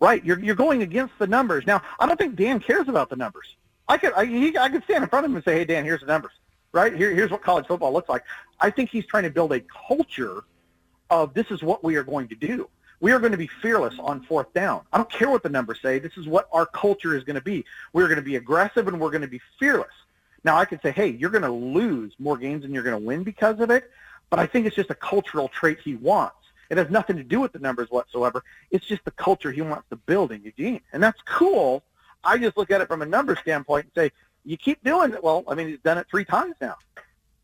Right. 0.00 0.24
You're 0.24 0.38
you're 0.38 0.54
going 0.54 0.82
against 0.82 1.18
the 1.18 1.26
numbers. 1.26 1.66
Now, 1.66 1.82
I 1.98 2.06
don't 2.06 2.18
think 2.18 2.36
Dan 2.36 2.60
cares 2.60 2.88
about 2.88 3.10
the 3.10 3.16
numbers. 3.16 3.56
I 3.88 3.98
could 3.98 4.12
I, 4.14 4.24
he, 4.24 4.56
I 4.58 4.68
could 4.68 4.84
stand 4.84 5.04
in 5.04 5.10
front 5.10 5.24
of 5.24 5.30
him 5.30 5.36
and 5.36 5.44
say, 5.44 5.56
"Hey, 5.56 5.64
Dan, 5.64 5.84
here's 5.84 6.00
the 6.00 6.06
numbers." 6.06 6.32
Right 6.72 6.94
here, 6.94 7.14
here's 7.14 7.30
what 7.30 7.42
college 7.42 7.66
football 7.66 7.92
looks 7.92 8.08
like. 8.08 8.24
I 8.60 8.70
think 8.70 8.90
he's 8.90 9.06
trying 9.06 9.22
to 9.22 9.30
build 9.30 9.52
a 9.52 9.60
culture 9.88 10.44
of 11.08 11.32
this 11.32 11.50
is 11.50 11.62
what 11.62 11.82
we 11.82 11.96
are 11.96 12.02
going 12.02 12.28
to 12.28 12.34
do. 12.34 12.68
We 13.00 13.12
are 13.12 13.18
going 13.18 13.32
to 13.32 13.38
be 13.38 13.48
fearless 13.62 13.94
on 13.98 14.22
fourth 14.22 14.52
down. 14.54 14.82
I 14.92 14.96
don't 14.96 15.10
care 15.10 15.30
what 15.30 15.42
the 15.42 15.48
numbers 15.48 15.78
say. 15.82 15.98
This 15.98 16.16
is 16.16 16.26
what 16.26 16.48
our 16.52 16.66
culture 16.66 17.16
is 17.16 17.24
going 17.24 17.36
to 17.36 17.42
be. 17.42 17.64
We're 17.92 18.08
going 18.08 18.16
to 18.16 18.22
be 18.22 18.36
aggressive 18.36 18.88
and 18.88 18.98
we're 18.98 19.10
going 19.10 19.22
to 19.22 19.28
be 19.28 19.40
fearless. 19.58 19.92
Now, 20.44 20.56
I 20.56 20.64
could 20.64 20.80
say, 20.80 20.92
hey, 20.92 21.08
you're 21.08 21.30
going 21.30 21.42
to 21.42 21.50
lose 21.50 22.14
more 22.18 22.36
games 22.36 22.62
than 22.62 22.72
you're 22.72 22.82
going 22.82 22.98
to 22.98 23.04
win 23.04 23.22
because 23.22 23.60
of 23.60 23.70
it, 23.70 23.90
but 24.30 24.38
I 24.38 24.46
think 24.46 24.66
it's 24.66 24.76
just 24.76 24.90
a 24.90 24.94
cultural 24.94 25.48
trait 25.48 25.78
he 25.82 25.94
wants. 25.96 26.36
It 26.70 26.78
has 26.78 26.90
nothing 26.90 27.16
to 27.16 27.24
do 27.24 27.40
with 27.40 27.52
the 27.52 27.58
numbers 27.58 27.90
whatsoever. 27.90 28.42
It's 28.70 28.86
just 28.86 29.04
the 29.04 29.10
culture 29.12 29.52
he 29.52 29.62
wants 29.62 29.88
to 29.90 29.96
build 29.96 30.32
in 30.32 30.42
Eugene. 30.42 30.80
And 30.92 31.02
that's 31.02 31.20
cool. 31.22 31.82
I 32.24 32.38
just 32.38 32.56
look 32.56 32.70
at 32.70 32.80
it 32.80 32.88
from 32.88 33.02
a 33.02 33.06
numbers 33.06 33.38
standpoint 33.40 33.86
and 33.86 33.92
say, 33.94 34.12
you 34.44 34.56
keep 34.56 34.82
doing 34.84 35.12
it. 35.12 35.22
Well, 35.22 35.44
I 35.48 35.54
mean, 35.54 35.68
he's 35.68 35.80
done 35.80 35.98
it 35.98 36.06
three 36.10 36.24
times 36.24 36.54
now. 36.60 36.76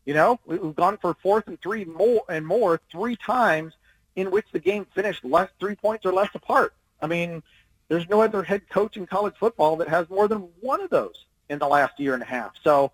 You 0.05 0.13
know, 0.13 0.39
we've 0.45 0.75
gone 0.75 0.97
for 0.97 1.15
fourth 1.21 1.47
and 1.47 1.61
three 1.61 1.85
more 1.85 2.23
and 2.27 2.45
more 2.45 2.81
three 2.91 3.15
times 3.15 3.73
in 4.15 4.31
which 4.31 4.45
the 4.51 4.59
game 4.59 4.85
finished 4.93 5.23
less 5.23 5.49
three 5.59 5.75
points 5.75 6.05
or 6.05 6.11
less 6.11 6.29
apart. 6.33 6.73
I 7.01 7.07
mean, 7.07 7.41
there's 7.87 8.07
no 8.09 8.21
other 8.21 8.43
head 8.43 8.67
coach 8.69 8.97
in 8.97 9.05
college 9.05 9.35
football 9.39 9.77
that 9.77 9.87
has 9.87 10.09
more 10.09 10.27
than 10.27 10.49
one 10.61 10.81
of 10.81 10.89
those 10.89 11.25
in 11.49 11.59
the 11.59 11.67
last 11.67 11.99
year 11.99 12.13
and 12.13 12.23
a 12.23 12.25
half. 12.25 12.53
So 12.63 12.91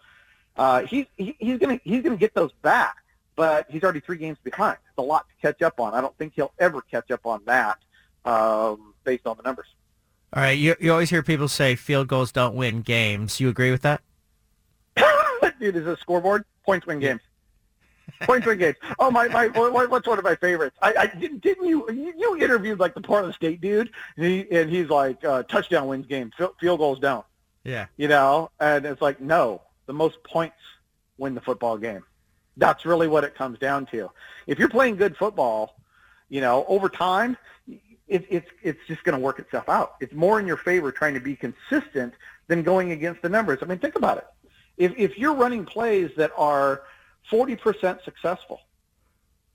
uh, 0.58 0.82
he's 0.82 1.06
he, 1.18 1.36
he's 1.40 1.58
gonna 1.58 1.80
he's 1.84 2.04
gonna 2.04 2.18
get 2.18 2.34
those 2.34 2.52
back 2.62 2.98
but 3.40 3.68
he's 3.70 3.84
already 3.84 4.02
three 4.02 4.18
games 4.18 4.38
behind. 4.44 4.78
It's 4.90 4.98
a 4.98 5.02
lot 5.02 5.26
to 5.30 5.36
catch 5.42 5.62
up 5.62 5.80
on. 5.80 5.94
I 5.94 6.02
don't 6.02 6.16
think 6.18 6.34
he'll 6.36 6.52
ever 6.60 6.82
catch 6.82 7.10
up 7.10 7.26
on 7.26 7.42
that 7.46 7.78
um, 8.26 8.94
based 9.06 9.26
on 9.26 9.38
the 9.38 9.44
numbers. 9.44 9.68
All 10.34 10.44
right, 10.44 10.58
you, 10.58 10.76
you 10.82 10.92
always 10.92 11.10
hear 11.10 11.24
people 11.24 11.48
say 11.48 11.76
field 11.76 12.10
goals 12.10 12.34
don't 12.34 12.54
win 12.54 12.82
games. 12.82 13.40
You 13.40 13.48
agree 13.48 13.72
with 13.72 13.82
that? 13.84 14.02
Dude, 15.62 15.78
is 15.78 15.88
a 15.88 15.96
scoreboard? 15.96 16.44
Points 16.66 16.86
win 16.86 17.00
games. 17.00 17.22
Points 18.24 18.46
win 18.46 18.58
games. 18.58 18.76
Oh 19.00 19.10
my 19.10 19.30
my! 19.30 19.48
What's 19.48 20.06
one 20.06 20.18
of 20.18 20.26
my 20.26 20.36
favorites? 20.36 20.76
I, 20.82 20.94
I 21.00 21.06
didn't 21.08 21.42
didn't 21.42 21.66
you 21.66 21.90
you 21.90 22.36
interviewed 22.42 22.78
like 22.78 22.94
the 22.94 23.02
Florida 23.02 23.32
State 23.32 23.62
dude, 23.62 23.90
and, 24.18 24.26
he, 24.26 24.46
and 24.52 24.70
he's 24.70 24.90
like 24.90 25.24
uh, 25.24 25.44
touchdown 25.44 25.88
wins 25.88 26.08
game, 26.08 26.34
field 26.60 26.80
goals 26.80 27.00
don't. 27.00 27.26
Yeah. 27.64 27.86
You 27.96 28.10
know, 28.10 28.52
and 28.60 28.86
it's 28.86 29.02
like 29.02 29.22
no, 29.22 29.62
the 29.86 29.94
most 29.94 30.22
points 30.26 30.58
win 31.18 31.36
the 31.36 31.42
football 31.42 31.78
game. 31.78 32.04
That's 32.60 32.86
really 32.86 33.08
what 33.08 33.24
it 33.24 33.36
comes 33.36 33.58
down 33.60 33.88
to. 33.88 34.12
If 34.48 34.60
you're 34.60 34.70
playing 34.70 34.98
good 34.98 35.18
football 35.18 35.76
You 36.30 36.42
know, 36.42 36.66
over 36.68 36.90
time, 36.90 37.38
it, 38.08 38.26
it's 38.30 38.50
it's 38.64 38.80
just 38.88 39.04
going 39.04 39.18
to 39.18 39.24
work 39.24 39.40
itself 39.40 39.68
out. 39.70 39.96
It's 40.00 40.14
more 40.14 40.40
in 40.40 40.48
your 40.48 40.58
favor 40.58 40.92
trying 40.92 41.16
to 41.16 41.20
be 41.20 41.36
consistent 41.36 42.14
than 42.48 42.64
going 42.64 42.92
against 42.92 43.22
the 43.24 43.30
numbers. 43.30 43.60
I 43.62 43.66
mean, 43.66 43.80
think 43.80 43.96
about 43.96 44.18
it. 44.20 44.28
If 44.78 44.94
if 44.98 45.18
you're 45.18 45.36
running 45.36 45.66
plays 45.66 46.12
that 46.18 46.32
are 46.38 46.84
40% 47.32 48.04
successful, 48.04 48.62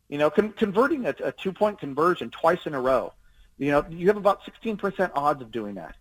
you 0.09 0.19
know, 0.19 0.31
con- 0.31 0.53
converting 0.53 1.07
a, 1.07 1.15
a 1.25 1.33
two-point 1.33 1.79
conversion 1.81 2.31
twice 2.31 2.67
in 2.67 2.75
a 2.75 2.81
row, 2.81 3.13
you 3.59 3.71
know, 3.73 3.85
you 3.91 4.09
have 4.09 4.17
about 4.17 4.41
16% 4.45 5.11
odds 5.15 5.43
of 5.43 5.51
doing 5.53 5.75
that. 5.77 5.97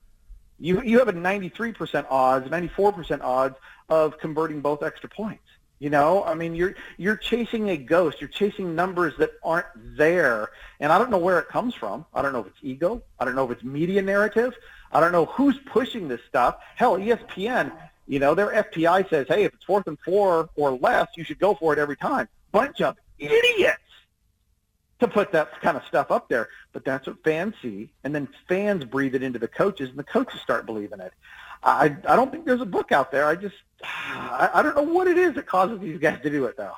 You 0.60 0.81
you 0.83 1.00
have 1.00 1.07
a 1.10 1.13
93% 1.13 2.05
odds, 2.10 2.48
94% 2.50 3.22
odds 3.22 3.57
of 3.89 4.17
converting 4.19 4.62
both 4.62 4.83
extra 4.83 5.10
points. 5.10 5.48
You 5.84 5.90
know, 5.90 6.24
I 6.24 6.34
mean, 6.34 6.56
you're 6.56 6.75
you're 6.96 7.18
chasing 7.18 7.70
a 7.70 7.75
ghost. 7.75 8.22
You're 8.22 8.30
chasing 8.30 8.74
numbers 8.74 9.16
that 9.18 9.32
aren't 9.44 9.66
there, 9.98 10.52
and 10.80 10.94
I 10.94 10.98
don't 10.98 11.12
know 11.12 11.18
where 11.18 11.40
it 11.40 11.50
comes 11.50 11.75
from. 11.75 12.06
I 12.13 12.22
don't 12.22 12.32
know 12.32 12.40
if 12.40 12.48
it's 12.48 12.60
ego. 12.62 13.04
I 13.20 13.25
don't 13.25 13.36
know 13.36 13.44
if 13.44 13.52
it's 13.52 13.66
media 13.66 14.02
narrative. 14.02 14.54
I 14.94 15.02
don't 15.02 15.12
know 15.12 15.25
who's 15.25 15.58
pushing 15.66 16.08
this 16.08 16.22
stuff. 16.25 16.56
Hell, 16.78 16.98
ESPN, 16.98 17.74
you 18.08 18.20
know, 18.20 18.34
their 18.34 18.63
FPI 18.63 19.10
says, 19.10 19.28
hey, 19.28 19.44
if 19.44 19.54
it's 19.54 19.66
fourth 19.66 19.86
and 19.88 20.00
four 20.06 20.50
or 20.56 20.72
less, 20.72 21.10
you 21.18 21.25
should 21.25 21.40
go 21.40 21.54
for 21.54 21.74
it 21.74 21.80
every 21.80 21.98
time. 21.98 22.30
Bunch 22.54 22.80
of 22.80 22.96
idiots 23.20 23.82
to 25.02 25.08
put 25.10 25.34
that 25.34 25.60
kind 25.60 25.75
of 25.75 25.84
stuff 25.84 26.12
up 26.12 26.30
there. 26.30 26.48
But 26.72 26.86
that's 26.86 27.08
what 27.08 27.22
fans 27.25 27.56
see, 27.62 27.92
and 28.06 28.16
then 28.16 28.30
fans 28.48 28.86
breathe 28.86 29.16
it 29.16 29.22
into 29.22 29.38
the 29.38 29.50
coaches, 29.50 29.90
and 29.90 30.00
the 30.00 30.06
coaches 30.06 30.40
start 30.40 30.66
believing 30.66 31.02
it. 31.02 31.12
I 31.63 31.96
I 32.08 32.15
don't 32.15 32.32
think 32.32 32.46
there's 32.46 32.62
a 32.62 32.65
book 32.65 32.91
out 32.91 33.12
there. 33.12 33.27
I 33.27 33.36
just 33.36 33.55
I, 33.84 34.50
I 34.55 34.62
don't 34.62 34.75
know 34.75 34.84
what 34.84 35.08
it 35.08 35.17
is 35.17 35.36
that 35.36 35.46
causes 35.46 35.79
these 35.79 36.00
guys 36.00 36.20
to 36.24 36.29
do 36.29 36.46
it 36.46 36.58
though. 36.58 36.74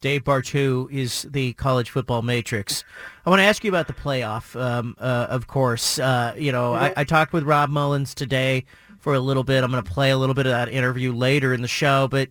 Dave 0.00 0.24
Bartoo 0.24 0.90
is 0.92 1.22
the 1.30 1.54
college 1.54 1.88
football 1.88 2.20
matrix. 2.20 2.84
I 3.24 3.30
want 3.30 3.40
to 3.40 3.44
ask 3.44 3.64
you 3.64 3.70
about 3.70 3.86
the 3.86 3.94
playoff. 3.94 4.58
Um, 4.60 4.94
uh, 4.98 5.28
of 5.30 5.46
course, 5.46 5.98
uh, 5.98 6.34
you 6.36 6.52
know 6.52 6.74
I, 6.74 6.92
I, 6.96 7.04
talked 7.04 7.32
with 7.32 7.44
Rob 7.44 7.70
Mullens 7.70 8.14
today 8.14 8.66
for 8.98 9.14
a 9.14 9.20
little 9.20 9.44
bit. 9.44 9.64
I'm 9.64 9.70
going 9.70 9.82
to 9.82 9.90
play 9.90 10.10
a 10.10 10.18
little 10.18 10.34
bit 10.34 10.46
of 10.46 10.52
that 10.52 10.68
interview 10.68 11.12
later 11.12 11.54
in 11.54 11.62
the 11.62 11.68
show, 11.68 12.06
but 12.08 12.28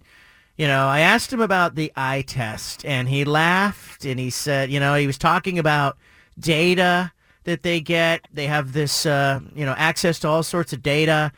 you 0.55 0.67
know 0.67 0.85
I 0.85 0.99
asked 0.99 1.33
him 1.33 1.41
about 1.41 1.75
the 1.75 1.91
eye 1.95 2.23
test, 2.27 2.85
and 2.85 3.09
he 3.09 3.25
laughed 3.25 4.05
and 4.05 4.19
he 4.19 4.29
said, 4.29 4.69
you 4.69 4.79
know, 4.79 4.93
he 4.95 5.07
was 5.07 5.17
talking 5.17 5.57
about 5.57 5.97
data 6.39 7.11
that 7.45 7.63
they 7.63 7.81
get. 7.81 8.27
They 8.31 8.47
have 8.47 8.73
this, 8.73 9.05
uh, 9.05 9.39
you 9.55 9.65
know, 9.65 9.73
access 9.77 10.19
to 10.19 10.27
all 10.27 10.43
sorts 10.43 10.73
of 10.73 10.81
data 10.81 11.31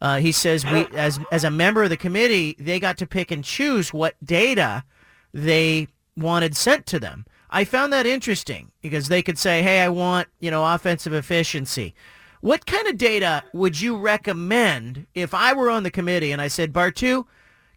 uh, 0.00 0.18
he 0.18 0.32
says 0.32 0.64
we, 0.64 0.86
as 0.96 1.18
as 1.32 1.44
a 1.44 1.50
member 1.50 1.82
of 1.82 1.90
the 1.90 1.96
committee, 1.96 2.56
they 2.58 2.78
got 2.78 2.98
to 2.98 3.06
pick 3.06 3.30
and 3.30 3.42
choose 3.44 3.92
what 3.92 4.14
data 4.24 4.84
they 5.32 5.88
wanted 6.16 6.56
sent 6.56 6.86
to 6.86 7.00
them. 7.00 7.26
I 7.50 7.64
found 7.64 7.92
that 7.92 8.06
interesting 8.06 8.70
because 8.80 9.08
they 9.08 9.22
could 9.22 9.38
say, 9.38 9.62
"Hey, 9.62 9.80
I 9.80 9.88
want 9.88 10.28
you 10.38 10.50
know 10.50 10.64
offensive 10.64 11.12
efficiency." 11.12 11.94
What 12.40 12.66
kind 12.66 12.86
of 12.86 12.96
data 12.96 13.42
would 13.52 13.80
you 13.80 13.96
recommend 13.96 15.06
if 15.14 15.34
I 15.34 15.52
were 15.52 15.70
on 15.70 15.82
the 15.82 15.90
committee 15.90 16.30
and 16.30 16.40
I 16.40 16.46
said, 16.46 16.72
"Bartoo, 16.72 17.26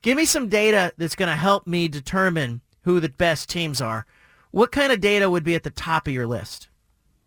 give 0.04 0.16
me 0.16 0.26
some 0.26 0.48
data 0.48 0.94
that's 0.98 1.16
going 1.16 1.30
to 1.30 1.36
help 1.36 1.66
me 1.66 1.88
determine 1.88 2.62
who 2.84 3.00
the 3.00 3.10
best 3.10 3.50
teams 3.50 3.82
are"? 3.82 4.06
What 4.52 4.72
kind 4.72 4.92
of 4.92 5.02
data 5.02 5.30
would 5.30 5.44
be 5.44 5.56
at 5.56 5.64
the 5.64 5.72
top 5.72 6.08
of 6.08 6.14
your 6.14 6.28
list? 6.28 6.68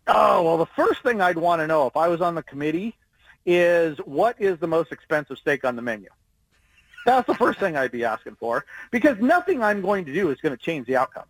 Oh 0.07 0.41
well, 0.43 0.57
the 0.57 0.67
first 0.67 1.01
thing 1.01 1.19
I'd 1.19 1.37
want 1.37 1.59
to 1.59 1.67
know 1.67 1.85
if 1.87 1.97
I 1.97 2.07
was 2.07 2.21
on 2.21 2.35
the 2.35 2.43
committee 2.43 2.95
is 3.45 3.97
what 3.99 4.41
is 4.41 4.59
the 4.59 4.67
most 4.67 4.91
expensive 4.91 5.37
steak 5.37 5.63
on 5.63 5.75
the 5.75 5.81
menu? 5.81 6.09
That's 7.05 7.27
the 7.27 7.35
first 7.35 7.59
thing 7.59 7.77
I'd 7.77 7.91
be 7.91 8.03
asking 8.03 8.35
for 8.35 8.65
because 8.91 9.17
nothing 9.19 9.61
I'm 9.61 9.81
going 9.81 10.05
to 10.05 10.13
do 10.13 10.31
is 10.31 10.41
going 10.41 10.57
to 10.57 10.61
change 10.61 10.87
the 10.87 10.97
outcome. 10.97 11.25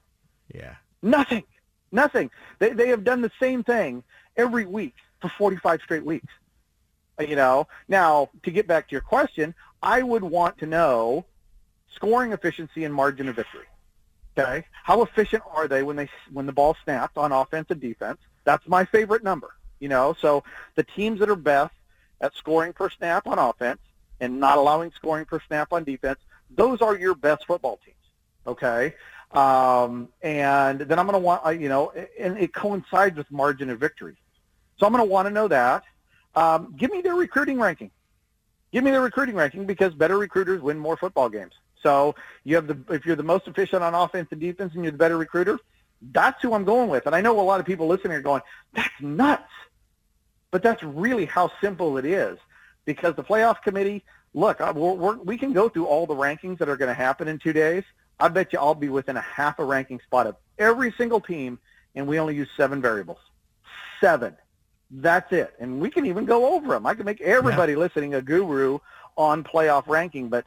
Yeah. 0.53 0.75
Nothing. 1.01 1.43
Nothing. 1.91 2.31
They, 2.59 2.69
they 2.69 2.87
have 2.89 3.03
done 3.03 3.21
the 3.21 3.31
same 3.39 3.63
thing 3.63 4.03
every 4.37 4.65
week 4.65 4.95
for 5.21 5.29
45 5.29 5.81
straight 5.81 6.05
weeks. 6.05 6.31
Uh, 7.19 7.23
you 7.23 7.35
know, 7.35 7.67
now 7.87 8.29
to 8.43 8.51
get 8.51 8.67
back 8.67 8.87
to 8.87 8.91
your 8.93 9.01
question, 9.01 9.53
I 9.81 10.01
would 10.01 10.23
want 10.23 10.57
to 10.59 10.65
know 10.65 11.25
scoring 11.93 12.31
efficiency 12.31 12.83
and 12.83 12.93
margin 12.93 13.29
of 13.29 13.35
victory. 13.35 13.65
Okay, 14.37 14.65
how 14.83 15.01
efficient 15.01 15.43
are 15.53 15.67
they 15.67 15.81
when 15.83 15.95
they 15.95 16.09
when 16.33 16.45
the 16.45 16.51
ball 16.51 16.75
snaps 16.83 17.15
on 17.15 17.31
offense 17.31 17.67
and 17.69 17.79
defense? 17.79 18.19
That's 18.43 18.67
my 18.67 18.83
favorite 18.83 19.23
number. 19.23 19.55
You 19.79 19.87
know, 19.87 20.15
so 20.19 20.43
the 20.75 20.83
teams 20.83 21.19
that 21.19 21.29
are 21.29 21.37
best 21.37 21.73
at 22.25 22.35
scoring 22.35 22.73
per 22.73 22.89
snap 22.89 23.27
on 23.27 23.39
offense 23.39 23.79
and 24.19 24.39
not 24.39 24.57
allowing 24.57 24.91
scoring 24.91 25.25
per 25.25 25.39
snap 25.47 25.71
on 25.71 25.83
defense, 25.83 26.19
those 26.49 26.81
are 26.81 26.97
your 26.97 27.15
best 27.15 27.45
football 27.45 27.79
teams. 27.85 27.95
Okay. 28.47 28.93
Um, 29.31 30.09
and 30.21 30.79
then 30.81 30.99
I'm 30.99 31.07
going 31.07 31.19
to 31.19 31.25
want, 31.25 31.59
you 31.59 31.69
know, 31.69 31.91
and 32.19 32.37
it 32.37 32.53
coincides 32.53 33.17
with 33.17 33.29
margin 33.31 33.69
of 33.69 33.79
victory. 33.79 34.15
So 34.77 34.85
I'm 34.85 34.93
going 34.93 35.03
to 35.03 35.09
want 35.09 35.27
to 35.27 35.33
know 35.33 35.47
that. 35.47 35.83
Um, 36.35 36.73
give 36.77 36.91
me 36.91 37.01
their 37.01 37.15
recruiting 37.15 37.59
ranking. 37.59 37.91
Give 38.71 38.83
me 38.83 38.91
their 38.91 39.01
recruiting 39.01 39.35
ranking 39.35 39.65
because 39.65 39.93
better 39.93 40.17
recruiters 40.17 40.61
win 40.61 40.77
more 40.77 40.97
football 40.97 41.29
games. 41.29 41.53
So 41.81 42.15
you 42.43 42.55
have 42.55 42.67
the 42.67 42.77
if 42.89 43.05
you're 43.05 43.15
the 43.15 43.23
most 43.23 43.47
efficient 43.47 43.83
on 43.83 43.93
offense 43.93 44.27
and 44.31 44.41
defense 44.41 44.73
and 44.73 44.83
you're 44.83 44.91
the 44.91 44.97
better 44.97 45.17
recruiter, 45.17 45.59
that's 46.11 46.41
who 46.41 46.53
I'm 46.53 46.65
going 46.65 46.89
with. 46.89 47.05
And 47.05 47.15
I 47.15 47.21
know 47.21 47.39
a 47.39 47.41
lot 47.41 47.59
of 47.59 47.65
people 47.65 47.87
listening 47.87 48.13
are 48.17 48.21
going, 48.21 48.41
that's 48.73 48.89
nuts. 48.99 49.43
But 50.55 50.63
that's 50.63 50.81
really 50.83 51.25
how 51.25 51.51
simple 51.59 51.97
it 51.97 52.05
is 52.05 52.39
because 52.85 53.13
the 53.17 53.25
playoff 53.25 53.61
committee, 53.61 54.05
look, 54.33 54.61
we're, 54.61 54.93
we're, 54.93 55.17
we 55.17 55.37
can 55.37 55.51
go 55.51 55.67
through 55.67 55.85
all 55.85 56.05
the 56.05 56.15
rankings 56.15 56.59
that 56.59 56.69
are 56.69 56.77
going 56.77 56.87
to 56.87 56.93
happen 56.93 57.27
in 57.27 57.39
two 57.39 57.51
days. 57.51 57.83
I 58.21 58.29
bet 58.29 58.53
you 58.53 58.59
I'll 58.59 58.73
be 58.73 58.87
within 58.87 59.17
a 59.17 59.21
half 59.21 59.59
a 59.59 59.65
ranking 59.65 59.99
spot 59.99 60.27
of 60.27 60.37
every 60.57 60.93
single 60.93 61.19
team, 61.19 61.59
and 61.93 62.07
we 62.07 62.21
only 62.21 62.35
use 62.35 62.47
seven 62.55 62.81
variables. 62.81 63.17
Seven. 63.99 64.33
That's 64.89 65.29
it. 65.33 65.53
And 65.59 65.81
we 65.81 65.89
can 65.89 66.05
even 66.05 66.23
go 66.23 66.53
over 66.53 66.69
them. 66.69 66.85
I 66.85 66.93
can 66.93 67.03
make 67.03 67.19
everybody 67.19 67.73
yeah. 67.73 67.79
listening 67.79 68.13
a 68.13 68.21
guru 68.21 68.79
on 69.17 69.43
playoff 69.43 69.89
ranking, 69.89 70.29
but 70.29 70.45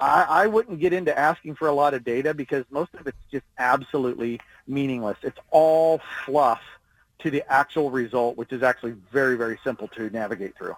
I, 0.00 0.26
I 0.28 0.46
wouldn't 0.48 0.80
get 0.80 0.92
into 0.92 1.16
asking 1.16 1.54
for 1.54 1.68
a 1.68 1.72
lot 1.72 1.94
of 1.94 2.02
data 2.02 2.34
because 2.34 2.64
most 2.72 2.92
of 2.94 3.06
it's 3.06 3.16
just 3.30 3.46
absolutely 3.56 4.40
meaningless. 4.66 5.18
It's 5.22 5.38
all 5.52 6.00
fluff 6.26 6.60
to 7.24 7.30
the 7.30 7.42
actual 7.50 7.90
result, 7.90 8.36
which 8.36 8.52
is 8.52 8.62
actually 8.62 8.94
very, 9.10 9.34
very 9.36 9.58
simple 9.64 9.88
to 9.88 10.10
navigate 10.10 10.56
through. 10.56 10.76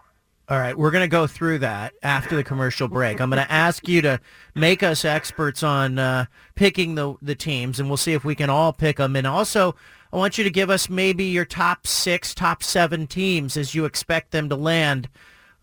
All 0.49 0.59
right, 0.59 0.79
we're 0.79 0.93
going 0.93 1.03
to 1.03 1.09
go 1.09 1.26
through 1.26 1.59
that 1.59 1.95
after 2.05 2.37
the 2.37 2.45
commercial 2.45 2.87
break. 2.87 3.21
I'm 3.21 3.31
going 3.31 3.45
to 3.45 3.53
ask 3.53 3.88
you 3.88 4.00
to 4.03 4.21
make 4.55 4.85
us 4.85 5.05
experts 5.05 5.65
on 5.65 5.99
uh, 5.99 6.26
picking 6.55 6.95
the 6.95 7.17
the 7.21 7.35
teams, 7.35 7.81
and 7.81 7.88
we'll 7.88 7.97
see 7.97 8.12
if 8.12 8.25
we 8.25 8.37
can 8.37 8.49
all 8.49 8.73
pick 8.73 8.99
them. 8.99 9.17
And 9.17 9.26
also, 9.26 9.75
I 10.12 10.17
want 10.17 10.38
you 10.38 10.45
to 10.45 10.50
give 10.50 10.71
us 10.71 10.88
maybe 10.88 11.25
your 11.25 11.45
top 11.45 11.85
six, 11.85 12.33
top 12.33 12.62
seven 12.62 13.09
teams 13.09 13.57
as 13.57 13.75
you 13.75 13.87
expect 13.87 14.31
them 14.31 14.49
to 14.49 14.55
land 14.55 15.09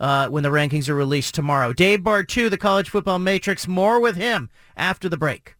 uh, 0.01 0.27
when 0.27 0.43
the 0.43 0.49
rankings 0.49 0.89
are 0.89 0.95
released 0.95 1.33
tomorrow. 1.33 1.71
Dave 1.71 2.01
Bartoo, 2.01 2.49
the 2.49 2.57
College 2.57 2.89
Football 2.89 3.19
Matrix. 3.19 3.69
More 3.69 4.01
with 4.01 4.17
him 4.17 4.49
after 4.75 5.07
the 5.07 5.15
break. 5.15 5.55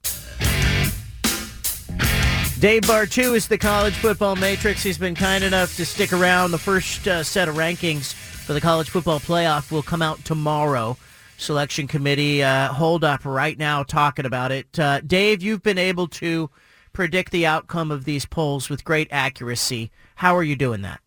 Dave 2.64 2.84
Bartoo 2.84 3.36
is 3.36 3.50
the 3.50 3.58
college 3.58 3.94
football 3.96 4.38
matrix. 4.38 4.82
He's 4.82 4.98
been 4.98 5.16
kind 5.16 5.44
enough 5.44 5.76
to 5.76 5.86
stick 5.86 6.14
around. 6.14 6.52
The 6.52 6.58
first 6.58 7.06
uh, 7.06 7.22
set 7.22 7.50
of 7.50 7.56
rankings 7.56 8.14
for 8.14 8.54
the 8.54 8.62
college 8.62 8.90
football 8.90 9.20
playoff 9.20 9.70
will 9.70 9.84
come 9.84 10.02
out 10.02 10.24
tomorrow. 10.24 10.96
Selection 11.36 11.88
committee 11.88 12.42
uh, 12.42 12.70
hold 12.70 13.04
up 13.04 13.26
right 13.26 13.58
now 13.60 13.84
talking 13.84 14.26
about 14.26 14.54
it. 14.54 14.80
Uh, 14.80 15.02
Dave, 15.02 15.44
you've 15.44 15.62
been 15.62 15.78
able 15.78 16.08
to 16.08 16.50
predict 16.94 17.34
the 17.34 17.46
outcome 17.46 17.92
of 17.92 18.06
these 18.06 18.26
polls 18.26 18.70
with 18.70 18.86
great 18.86 19.10
accuracy. 19.12 19.92
How 20.16 20.34
are 20.34 20.42
you 20.42 20.56
doing 20.56 20.84
that? 20.84 21.02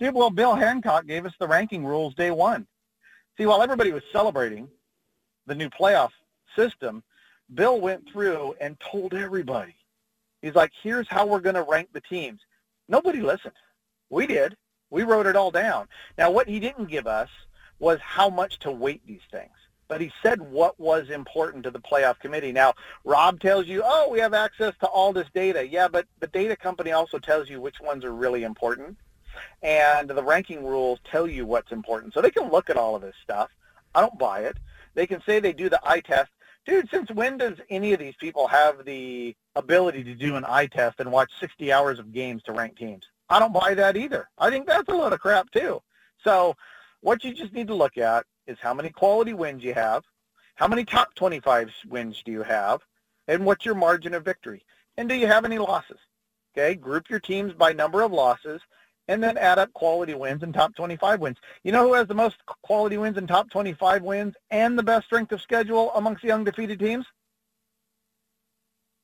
well, 0.12 0.30
Bill 0.30 0.56
Hancock 0.56 1.06
gave 1.06 1.24
us 1.26 1.34
the 1.38 1.46
ranking 1.46 1.86
rules 1.86 2.12
day 2.16 2.32
one. 2.32 2.66
See, 3.38 3.46
while 3.46 3.62
everybody 3.62 3.92
was 3.92 4.02
celebrating 4.12 4.66
the 5.46 5.54
new 5.54 5.70
playoff 5.70 6.10
system, 6.56 7.04
Bill 7.54 7.80
went 7.80 8.10
through 8.10 8.54
and 8.60 8.78
told 8.80 9.14
everybody. 9.14 9.74
He's 10.42 10.54
like, 10.54 10.72
here's 10.82 11.08
how 11.08 11.26
we're 11.26 11.40
going 11.40 11.54
to 11.54 11.62
rank 11.62 11.88
the 11.92 12.00
teams. 12.00 12.40
Nobody 12.88 13.20
listened. 13.20 13.54
We 14.10 14.26
did. 14.26 14.56
We 14.90 15.02
wrote 15.02 15.26
it 15.26 15.36
all 15.36 15.50
down. 15.50 15.88
Now, 16.16 16.30
what 16.30 16.48
he 16.48 16.60
didn't 16.60 16.86
give 16.86 17.06
us 17.06 17.28
was 17.78 17.98
how 18.00 18.30
much 18.30 18.58
to 18.60 18.70
weight 18.70 19.04
these 19.06 19.20
things. 19.30 19.50
But 19.88 20.00
he 20.00 20.12
said 20.22 20.40
what 20.40 20.78
was 20.80 21.10
important 21.10 21.64
to 21.64 21.70
the 21.70 21.80
playoff 21.80 22.18
committee. 22.18 22.52
Now, 22.52 22.74
Rob 23.04 23.40
tells 23.40 23.66
you, 23.66 23.82
oh, 23.84 24.08
we 24.10 24.18
have 24.18 24.34
access 24.34 24.74
to 24.80 24.86
all 24.86 25.12
this 25.12 25.28
data. 25.32 25.66
Yeah, 25.66 25.88
but 25.88 26.06
the 26.20 26.26
data 26.26 26.56
company 26.56 26.92
also 26.92 27.18
tells 27.18 27.48
you 27.48 27.60
which 27.60 27.80
ones 27.80 28.04
are 28.04 28.14
really 28.14 28.42
important. 28.42 28.96
And 29.62 30.08
the 30.08 30.22
ranking 30.22 30.64
rules 30.64 30.98
tell 31.04 31.28
you 31.28 31.46
what's 31.46 31.70
important. 31.70 32.14
So 32.14 32.20
they 32.20 32.30
can 32.30 32.50
look 32.50 32.70
at 32.70 32.76
all 32.76 32.96
of 32.96 33.02
this 33.02 33.14
stuff. 33.22 33.50
I 33.94 34.00
don't 34.00 34.18
buy 34.18 34.40
it. 34.40 34.56
They 34.94 35.06
can 35.06 35.22
say 35.24 35.38
they 35.38 35.52
do 35.52 35.68
the 35.68 35.80
eye 35.84 36.00
test 36.00 36.30
dude, 36.66 36.90
since 36.90 37.10
when 37.10 37.38
does 37.38 37.58
any 37.70 37.92
of 37.92 38.00
these 38.00 38.16
people 38.16 38.46
have 38.48 38.84
the 38.84 39.34
ability 39.54 40.04
to 40.04 40.14
do 40.14 40.36
an 40.36 40.44
eye 40.46 40.66
test 40.66 41.00
and 41.00 41.10
watch 41.10 41.30
60 41.40 41.72
hours 41.72 41.98
of 41.98 42.12
games 42.12 42.42
to 42.44 42.52
rank 42.52 42.76
teams? 42.76 43.04
I 43.28 43.38
don't 43.38 43.52
buy 43.52 43.74
that 43.74 43.96
either. 43.96 44.28
I 44.38 44.50
think 44.50 44.66
that's 44.66 44.88
a 44.88 44.94
load 44.94 45.12
of 45.12 45.20
crap 45.20 45.50
too. 45.50 45.80
So 46.22 46.54
what 47.00 47.24
you 47.24 47.32
just 47.32 47.52
need 47.52 47.68
to 47.68 47.74
look 47.74 47.96
at 47.96 48.26
is 48.46 48.58
how 48.60 48.74
many 48.74 48.90
quality 48.90 49.32
wins 49.32 49.62
you 49.62 49.74
have, 49.74 50.02
how 50.56 50.68
many 50.68 50.84
top 50.84 51.14
25 51.14 51.72
wins 51.88 52.22
do 52.24 52.32
you 52.32 52.42
have, 52.42 52.80
and 53.28 53.44
what's 53.44 53.64
your 53.64 53.74
margin 53.74 54.14
of 54.14 54.24
victory, 54.24 54.64
and 54.96 55.08
do 55.08 55.14
you 55.14 55.26
have 55.26 55.44
any 55.44 55.58
losses? 55.58 55.98
Okay, 56.56 56.74
group 56.74 57.10
your 57.10 57.20
teams 57.20 57.52
by 57.52 57.72
number 57.72 58.02
of 58.02 58.12
losses, 58.12 58.62
and 59.08 59.22
then 59.22 59.38
add 59.38 59.58
up 59.58 59.72
quality 59.72 60.14
wins 60.14 60.42
and 60.42 60.52
top 60.52 60.74
25 60.74 61.20
wins. 61.20 61.36
You 61.62 61.72
know 61.72 61.86
who 61.86 61.94
has 61.94 62.06
the 62.08 62.14
most 62.14 62.36
quality 62.62 62.98
wins 62.98 63.16
and 63.16 63.28
top 63.28 63.50
25 63.50 64.02
wins 64.02 64.34
and 64.50 64.78
the 64.78 64.82
best 64.82 65.06
strength 65.06 65.32
of 65.32 65.40
schedule 65.40 65.92
amongst 65.94 66.22
the 66.22 66.32
undefeated 66.32 66.78
teams? 66.78 67.06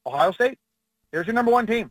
Ohio 0.06 0.32
State. 0.32 0.58
Here's 1.12 1.26
your 1.26 1.34
number 1.34 1.52
one 1.52 1.66
team. 1.66 1.90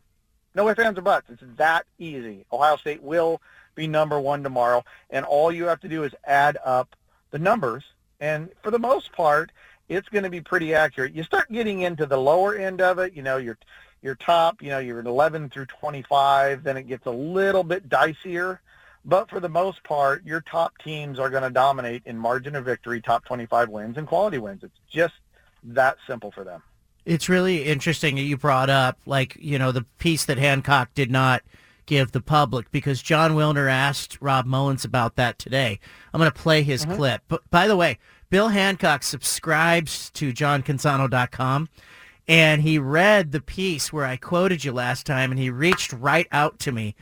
No 0.54 0.68
ifs, 0.68 0.80
ands, 0.80 0.98
or 0.98 1.02
buts. 1.02 1.30
It's 1.30 1.42
that 1.56 1.86
easy. 1.98 2.44
Ohio 2.52 2.76
State 2.76 3.02
will 3.02 3.40
be 3.74 3.86
number 3.86 4.20
one 4.20 4.42
tomorrow, 4.42 4.84
and 5.08 5.24
all 5.24 5.50
you 5.50 5.64
have 5.64 5.80
to 5.80 5.88
do 5.88 6.04
is 6.04 6.12
add 6.24 6.58
up 6.64 6.94
the 7.30 7.38
numbers. 7.38 7.84
And 8.20 8.50
for 8.62 8.70
the 8.70 8.78
most 8.78 9.12
part, 9.12 9.50
it's 9.88 10.08
going 10.08 10.24
to 10.24 10.30
be 10.30 10.40
pretty 10.40 10.74
accurate. 10.74 11.14
You 11.14 11.22
start 11.22 11.50
getting 11.50 11.80
into 11.80 12.04
the 12.04 12.18
lower 12.18 12.54
end 12.54 12.80
of 12.80 12.98
it, 12.98 13.14
you 13.14 13.22
know, 13.22 13.38
your 13.38 13.56
your 14.02 14.16
top, 14.16 14.62
you 14.62 14.68
know, 14.68 14.78
you're 14.78 15.00
11 15.00 15.50
through 15.50 15.66
25, 15.66 16.64
then 16.64 16.76
it 16.76 16.88
gets 16.88 17.06
a 17.06 17.10
little 17.10 17.62
bit 17.62 17.88
dicier. 17.88 18.58
But 19.04 19.30
for 19.30 19.40
the 19.40 19.48
most 19.48 19.82
part, 19.84 20.24
your 20.24 20.40
top 20.40 20.74
teams 20.78 21.18
are 21.18 21.30
going 21.30 21.42
to 21.42 21.50
dominate 21.50 22.02
in 22.04 22.18
margin 22.18 22.54
of 22.54 22.64
victory, 22.64 23.00
top 23.00 23.24
25 23.24 23.68
wins, 23.68 23.96
and 23.96 24.06
quality 24.06 24.38
wins. 24.38 24.62
It's 24.62 24.78
just 24.90 25.14
that 25.64 25.96
simple 26.06 26.30
for 26.30 26.44
them. 26.44 26.62
It's 27.04 27.28
really 27.28 27.64
interesting 27.64 28.14
that 28.16 28.22
you 28.22 28.36
brought 28.36 28.70
up, 28.70 28.98
like, 29.06 29.36
you 29.40 29.58
know, 29.58 29.72
the 29.72 29.84
piece 29.98 30.24
that 30.26 30.38
Hancock 30.38 30.94
did 30.94 31.10
not 31.10 31.42
give 31.86 32.12
the 32.12 32.20
public 32.20 32.70
because 32.70 33.02
Jon 33.02 33.32
Wilner 33.32 33.68
asked 33.68 34.18
Rob 34.20 34.46
Mullens 34.46 34.84
about 34.84 35.16
that 35.16 35.38
today. 35.38 35.80
I'm 36.12 36.20
going 36.20 36.30
to 36.30 36.38
play 36.38 36.62
his 36.62 36.84
mm-hmm. 36.84 36.94
clip. 36.94 37.22
But 37.26 37.42
by 37.50 37.66
the 37.66 37.76
way, 37.76 37.98
Bill 38.30 38.48
Hancock 38.48 39.02
subscribes 39.02 40.10
to 40.10 40.32
johncanzano.com 40.32 41.68
and 42.32 42.62
he 42.62 42.78
read 42.78 43.30
the 43.30 43.42
piece 43.42 43.92
where 43.92 44.06
I 44.06 44.16
quoted 44.16 44.64
you 44.64 44.72
last 44.72 45.04
time 45.04 45.30
and 45.30 45.38
he 45.38 45.50
reached 45.50 45.92
right 45.92 46.26
out 46.32 46.58
to 46.60 46.72
me. 46.72 46.94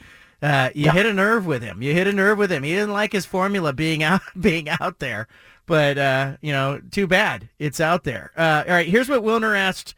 Uh, 0.43 0.71
you 0.75 0.87
yeah. 0.87 0.93
hit 0.93 1.07
a 1.07 1.15
nerve 1.15 1.47
with 1.47 1.63
him. 1.63 1.83
You 1.83 1.95
hit 1.95 2.09
a 2.09 2.13
nerve 2.13 2.37
with 2.37 2.51
him. 2.51 2.65
He 2.65 2.73
didn't 2.73 2.93
like 2.93 3.13
his 3.13 3.27
formula 3.27 3.73
being 3.73 4.03
out 4.03 4.23
being 4.41 4.69
out 4.69 4.99
there. 4.99 5.29
But 5.67 5.99
uh, 5.99 6.37
you 6.41 6.51
know, 6.51 6.81
too 6.91 7.07
bad 7.07 7.49
it's 7.61 7.79
out 7.79 8.03
there. 8.03 8.33
Uh, 8.37 8.65
all 8.67 8.75
right, 8.75 8.89
here's 8.89 9.09
what 9.09 9.23
Wilner 9.23 9.57
asked 9.57 9.95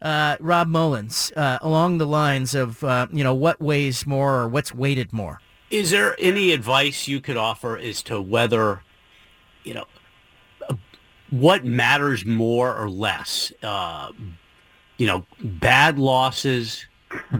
uh, 0.00 0.36
Rob 0.40 0.66
Mullens 0.66 1.30
uh, 1.36 1.58
along 1.62 1.98
the 1.98 2.06
lines 2.06 2.52
of 2.52 2.82
uh, 2.82 3.06
you 3.12 3.22
know 3.22 3.34
what 3.34 3.60
weighs 3.60 4.04
more 4.04 4.40
or 4.40 4.48
what's 4.48 4.74
weighted 4.74 5.12
more. 5.12 5.40
Is 5.70 5.92
there 5.92 6.16
any 6.18 6.50
advice 6.50 7.06
you 7.06 7.20
could 7.20 7.36
offer 7.36 7.78
as 7.78 8.02
to 8.04 8.20
whether 8.20 8.82
you 9.62 9.74
know 9.74 9.84
what 11.30 11.64
matters 11.64 12.26
more 12.26 12.74
or 12.74 12.90
less? 12.90 13.52
You 15.02 15.08
know, 15.08 15.26
bad 15.42 15.98
losses, 15.98 16.86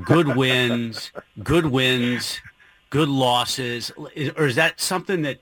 good 0.04 0.34
wins, 0.36 1.12
good 1.44 1.66
wins, 1.66 2.40
good 2.90 3.08
losses, 3.08 3.92
or 4.36 4.46
is 4.46 4.56
that 4.56 4.80
something 4.80 5.22
that 5.22 5.38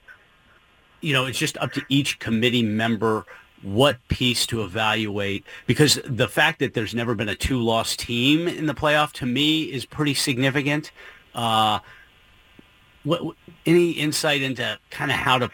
you 1.01 1.15
know, 1.15 1.25
it's 1.25 1.39
just 1.39 1.57
up 1.57 1.73
to 1.73 1.83
each 1.89 2.19
committee 2.19 2.63
member 2.63 3.25
what 3.63 3.97
piece 4.09 4.47
to 4.49 4.63
evaluate 4.63 5.47
because 5.67 5.99
the 6.05 6.29
fact 6.29 6.59
that 6.59 6.75
there's 6.75 6.95
never 6.95 7.15
been 7.15 7.31
a 7.31 7.35
two-loss 7.35 7.97
team 7.97 8.47
in 8.47 8.67
the 8.67 8.75
playoff 8.75 9.13
to 9.13 9.25
me 9.25 9.63
is 9.65 9.87
pretty 9.87 10.13
significant. 10.13 10.93
Uh, 11.35 11.79
what, 13.05 13.23
any 13.65 13.93
insight 13.93 14.43
into 14.43 14.79
kind 14.91 15.11
of 15.11 15.17
how 15.17 15.39
to 15.39 15.51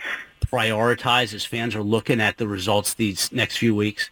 prioritize 0.46 1.32
as 1.32 1.44
fans 1.44 1.76
are 1.76 1.82
looking 1.82 2.20
at 2.20 2.38
the 2.38 2.48
results 2.48 2.94
these 2.94 3.30
next 3.30 3.58
few 3.58 3.72
weeks? 3.72 4.10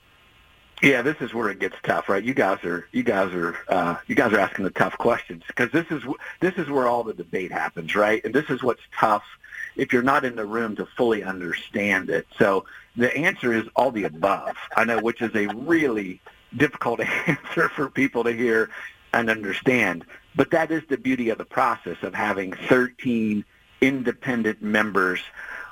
Yeah, 0.82 1.02
this 1.02 1.16
is 1.20 1.32
where 1.32 1.50
it 1.50 1.60
gets 1.60 1.76
tough, 1.82 2.08
right? 2.08 2.22
You 2.22 2.34
guys 2.34 2.62
are 2.64 2.86
you 2.92 3.02
guys 3.02 3.32
are 3.32 3.56
uh, 3.68 3.96
you 4.06 4.14
guys 4.14 4.32
are 4.32 4.38
asking 4.38 4.64
the 4.64 4.70
tough 4.70 4.98
questions 4.98 5.42
because 5.46 5.70
this 5.70 5.86
is 5.90 6.02
this 6.40 6.54
is 6.56 6.68
where 6.68 6.86
all 6.86 7.04
the 7.04 7.14
debate 7.14 7.52
happens, 7.52 7.94
right? 7.94 8.22
And 8.24 8.34
this 8.34 8.50
is 8.50 8.62
what's 8.62 8.82
tough 8.98 9.24
if 9.76 9.92
you're 9.92 10.02
not 10.02 10.24
in 10.24 10.36
the 10.36 10.44
room 10.44 10.76
to 10.76 10.86
fully 10.86 11.22
understand 11.22 12.10
it. 12.10 12.26
So 12.38 12.66
the 12.96 13.14
answer 13.16 13.52
is 13.52 13.64
all 13.76 13.90
the 13.90 14.04
above. 14.04 14.56
I 14.76 14.84
know, 14.84 15.00
which 15.00 15.22
is 15.22 15.34
a 15.34 15.46
really 15.54 16.20
difficult 16.56 17.00
answer 17.26 17.68
for 17.70 17.88
people 17.88 18.24
to 18.24 18.32
hear 18.32 18.70
and 19.12 19.30
understand. 19.30 20.04
But 20.36 20.50
that 20.50 20.70
is 20.70 20.82
the 20.88 20.98
beauty 20.98 21.30
of 21.30 21.38
the 21.38 21.44
process 21.44 21.96
of 22.02 22.14
having 22.14 22.52
13 22.52 23.44
independent 23.80 24.62
members 24.62 25.20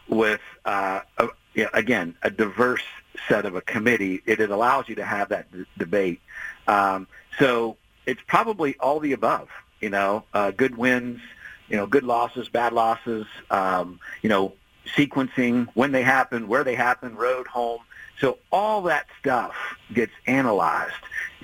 with, 0.08 0.40
uh, 0.64 1.00
a, 1.18 1.28
again, 1.74 2.14
a 2.22 2.30
diverse 2.30 2.82
set 3.28 3.46
of 3.46 3.54
a 3.54 3.60
committee. 3.60 4.22
It, 4.26 4.40
it 4.40 4.50
allows 4.50 4.88
you 4.88 4.94
to 4.96 5.04
have 5.04 5.28
that 5.30 5.50
d- 5.52 5.64
debate. 5.78 6.20
Um, 6.66 7.06
so 7.38 7.76
it's 8.06 8.20
probably 8.26 8.76
all 8.78 9.00
the 9.00 9.12
above. 9.12 9.48
You 9.80 9.90
know, 9.90 10.24
uh, 10.32 10.52
good 10.52 10.76
wins, 10.76 11.20
you 11.68 11.76
know, 11.76 11.86
good 11.86 12.04
losses, 12.04 12.48
bad 12.48 12.72
losses, 12.72 13.26
um, 13.50 13.98
you 14.22 14.28
know, 14.28 14.52
sequencing, 14.96 15.68
when 15.74 15.92
they 15.92 16.02
happen, 16.02 16.48
where 16.48 16.64
they 16.64 16.74
happen, 16.74 17.16
road, 17.16 17.46
home. 17.46 17.80
So 18.20 18.38
all 18.52 18.82
that 18.82 19.06
stuff 19.18 19.54
gets 19.92 20.12
analyzed. 20.26 20.94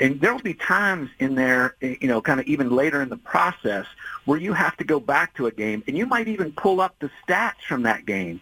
And 0.01 0.21
there 0.21 0.33
will 0.33 0.43
be 0.43 0.55
times 0.55 1.11
in 1.19 1.35
there, 1.35 1.75
you 1.81 2.07
know, 2.07 2.21
kind 2.21 2.39
of 2.39 2.47
even 2.47 2.71
later 2.71 3.03
in 3.03 3.09
the 3.09 3.17
process 3.17 3.87
where 4.27 4.39
you 4.39 4.53
have 4.53 4.77
to 4.77 4.85
go 4.85 5.01
back 5.01 5.35
to 5.35 5.47
a 5.47 5.51
game 5.51 5.83
and 5.89 5.97
you 5.97 6.07
might 6.07 6.29
even 6.29 6.53
pull 6.53 6.81
up 6.81 6.95
the 7.01 7.11
stats 7.27 7.63
from 7.67 7.83
that 7.83 8.07
game 8.07 8.41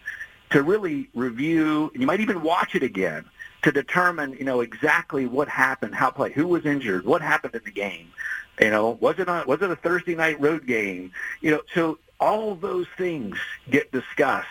to 0.51 0.63
really 0.63 1.09
review, 1.13 1.91
and 1.93 2.01
you 2.01 2.07
might 2.07 2.19
even 2.19 2.41
watch 2.41 2.75
it 2.75 2.83
again 2.83 3.25
to 3.63 3.71
determine, 3.71 4.33
you 4.33 4.45
know, 4.45 4.61
exactly 4.61 5.25
what 5.25 5.49
happened, 5.49 5.93
how 5.95 6.09
play, 6.09 6.31
who 6.31 6.47
was 6.47 6.65
injured, 6.65 7.05
what 7.05 7.21
happened 7.21 7.55
in 7.55 7.61
the 7.65 7.71
game. 7.71 8.11
You 8.59 8.71
know, 8.71 8.91
was 8.99 9.19
it 9.19 9.27
a, 9.27 9.43
was 9.45 9.61
it 9.61 9.69
a 9.69 9.75
Thursday 9.75 10.15
night 10.15 10.39
road 10.39 10.65
game? 10.65 11.11
You 11.41 11.51
know, 11.51 11.61
so 11.73 11.99
all 12.19 12.55
those 12.55 12.87
things 12.97 13.37
get 13.69 13.91
discussed. 13.91 14.47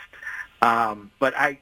Um, 0.62 1.10
but 1.18 1.36
I, 1.36 1.60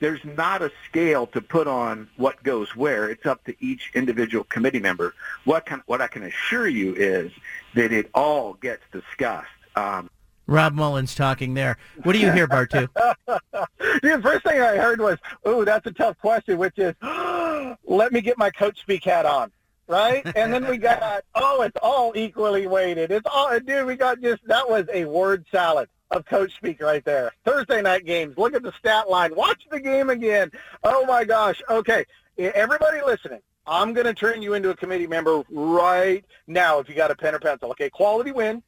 there's 0.00 0.24
not 0.24 0.62
a 0.62 0.70
scale 0.88 1.26
to 1.28 1.40
put 1.40 1.66
on 1.66 2.08
what 2.16 2.42
goes 2.42 2.74
where. 2.74 3.08
It's 3.08 3.26
up 3.26 3.44
to 3.44 3.54
each 3.60 3.90
individual 3.94 4.44
committee 4.44 4.80
member. 4.80 5.14
What 5.44 5.66
can, 5.66 5.82
what 5.86 6.00
I 6.00 6.06
can 6.08 6.22
assure 6.22 6.68
you 6.68 6.94
is 6.94 7.32
that 7.74 7.92
it 7.92 8.10
all 8.14 8.54
gets 8.54 8.82
discussed. 8.92 9.48
Um, 9.76 10.10
Rob 10.48 10.74
Mullens 10.74 11.14
talking 11.14 11.54
there. 11.54 11.76
What 12.02 12.14
do 12.14 12.18
you 12.18 12.32
hear, 12.32 12.48
Bartoo? 12.48 12.88
the 13.26 14.20
first 14.22 14.44
thing 14.44 14.60
I 14.60 14.76
heard 14.76 15.00
was, 15.00 15.18
"Ooh, 15.46 15.64
that's 15.64 15.86
a 15.86 15.92
tough 15.92 16.18
question," 16.18 16.58
which 16.58 16.78
is, 16.78 16.94
"Let 17.84 18.12
me 18.12 18.20
get 18.20 18.36
my 18.38 18.50
coach 18.50 18.80
speak 18.80 19.04
hat 19.04 19.26
on." 19.26 19.52
right? 19.88 20.22
And 20.36 20.52
then 20.52 20.68
we 20.68 20.76
got, 20.76 21.24
oh, 21.34 21.62
it's 21.62 21.76
all 21.82 22.12
equally 22.14 22.66
weighted. 22.66 23.10
It's 23.10 23.26
all, 23.26 23.58
dude, 23.58 23.86
we 23.86 23.96
got 23.96 24.20
just, 24.20 24.46
that 24.46 24.68
was 24.68 24.84
a 24.92 25.04
word 25.06 25.44
salad 25.50 25.88
of 26.10 26.24
coach 26.26 26.54
speak 26.54 26.80
right 26.80 27.04
there. 27.04 27.32
Thursday 27.44 27.82
night 27.82 28.04
games. 28.04 28.36
Look 28.38 28.54
at 28.54 28.62
the 28.62 28.72
stat 28.78 29.10
line. 29.10 29.34
Watch 29.34 29.62
the 29.70 29.80
game 29.80 30.10
again. 30.10 30.50
Oh 30.84 31.04
my 31.06 31.24
gosh. 31.24 31.60
Okay. 31.68 32.04
Everybody 32.38 33.00
listening, 33.04 33.40
I'm 33.66 33.92
going 33.92 34.06
to 34.06 34.14
turn 34.14 34.42
you 34.42 34.54
into 34.54 34.70
a 34.70 34.76
committee 34.76 35.06
member 35.06 35.42
right 35.50 36.24
now 36.46 36.78
if 36.78 36.88
you 36.88 36.94
got 36.94 37.10
a 37.10 37.16
pen 37.16 37.34
or 37.34 37.40
pencil. 37.40 37.70
Okay. 37.70 37.90
Quality 37.90 38.32
win. 38.32 38.62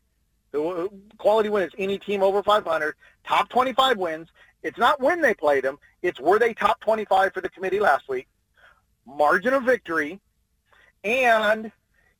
The 0.52 0.90
quality 1.18 1.48
win 1.48 1.62
is 1.62 1.72
any 1.78 1.98
team 1.98 2.22
over 2.22 2.42
500. 2.42 2.94
Top 3.24 3.48
25 3.48 3.98
wins. 3.98 4.28
It's 4.62 4.78
not 4.78 5.00
when 5.00 5.20
they 5.20 5.34
played 5.34 5.64
them. 5.64 5.78
It's 6.02 6.20
were 6.20 6.38
they 6.38 6.54
top 6.54 6.80
25 6.80 7.32
for 7.32 7.40
the 7.40 7.48
committee 7.48 7.80
last 7.80 8.08
week. 8.08 8.28
Margin 9.06 9.54
of 9.54 9.64
victory 9.64 10.20
and 11.04 11.72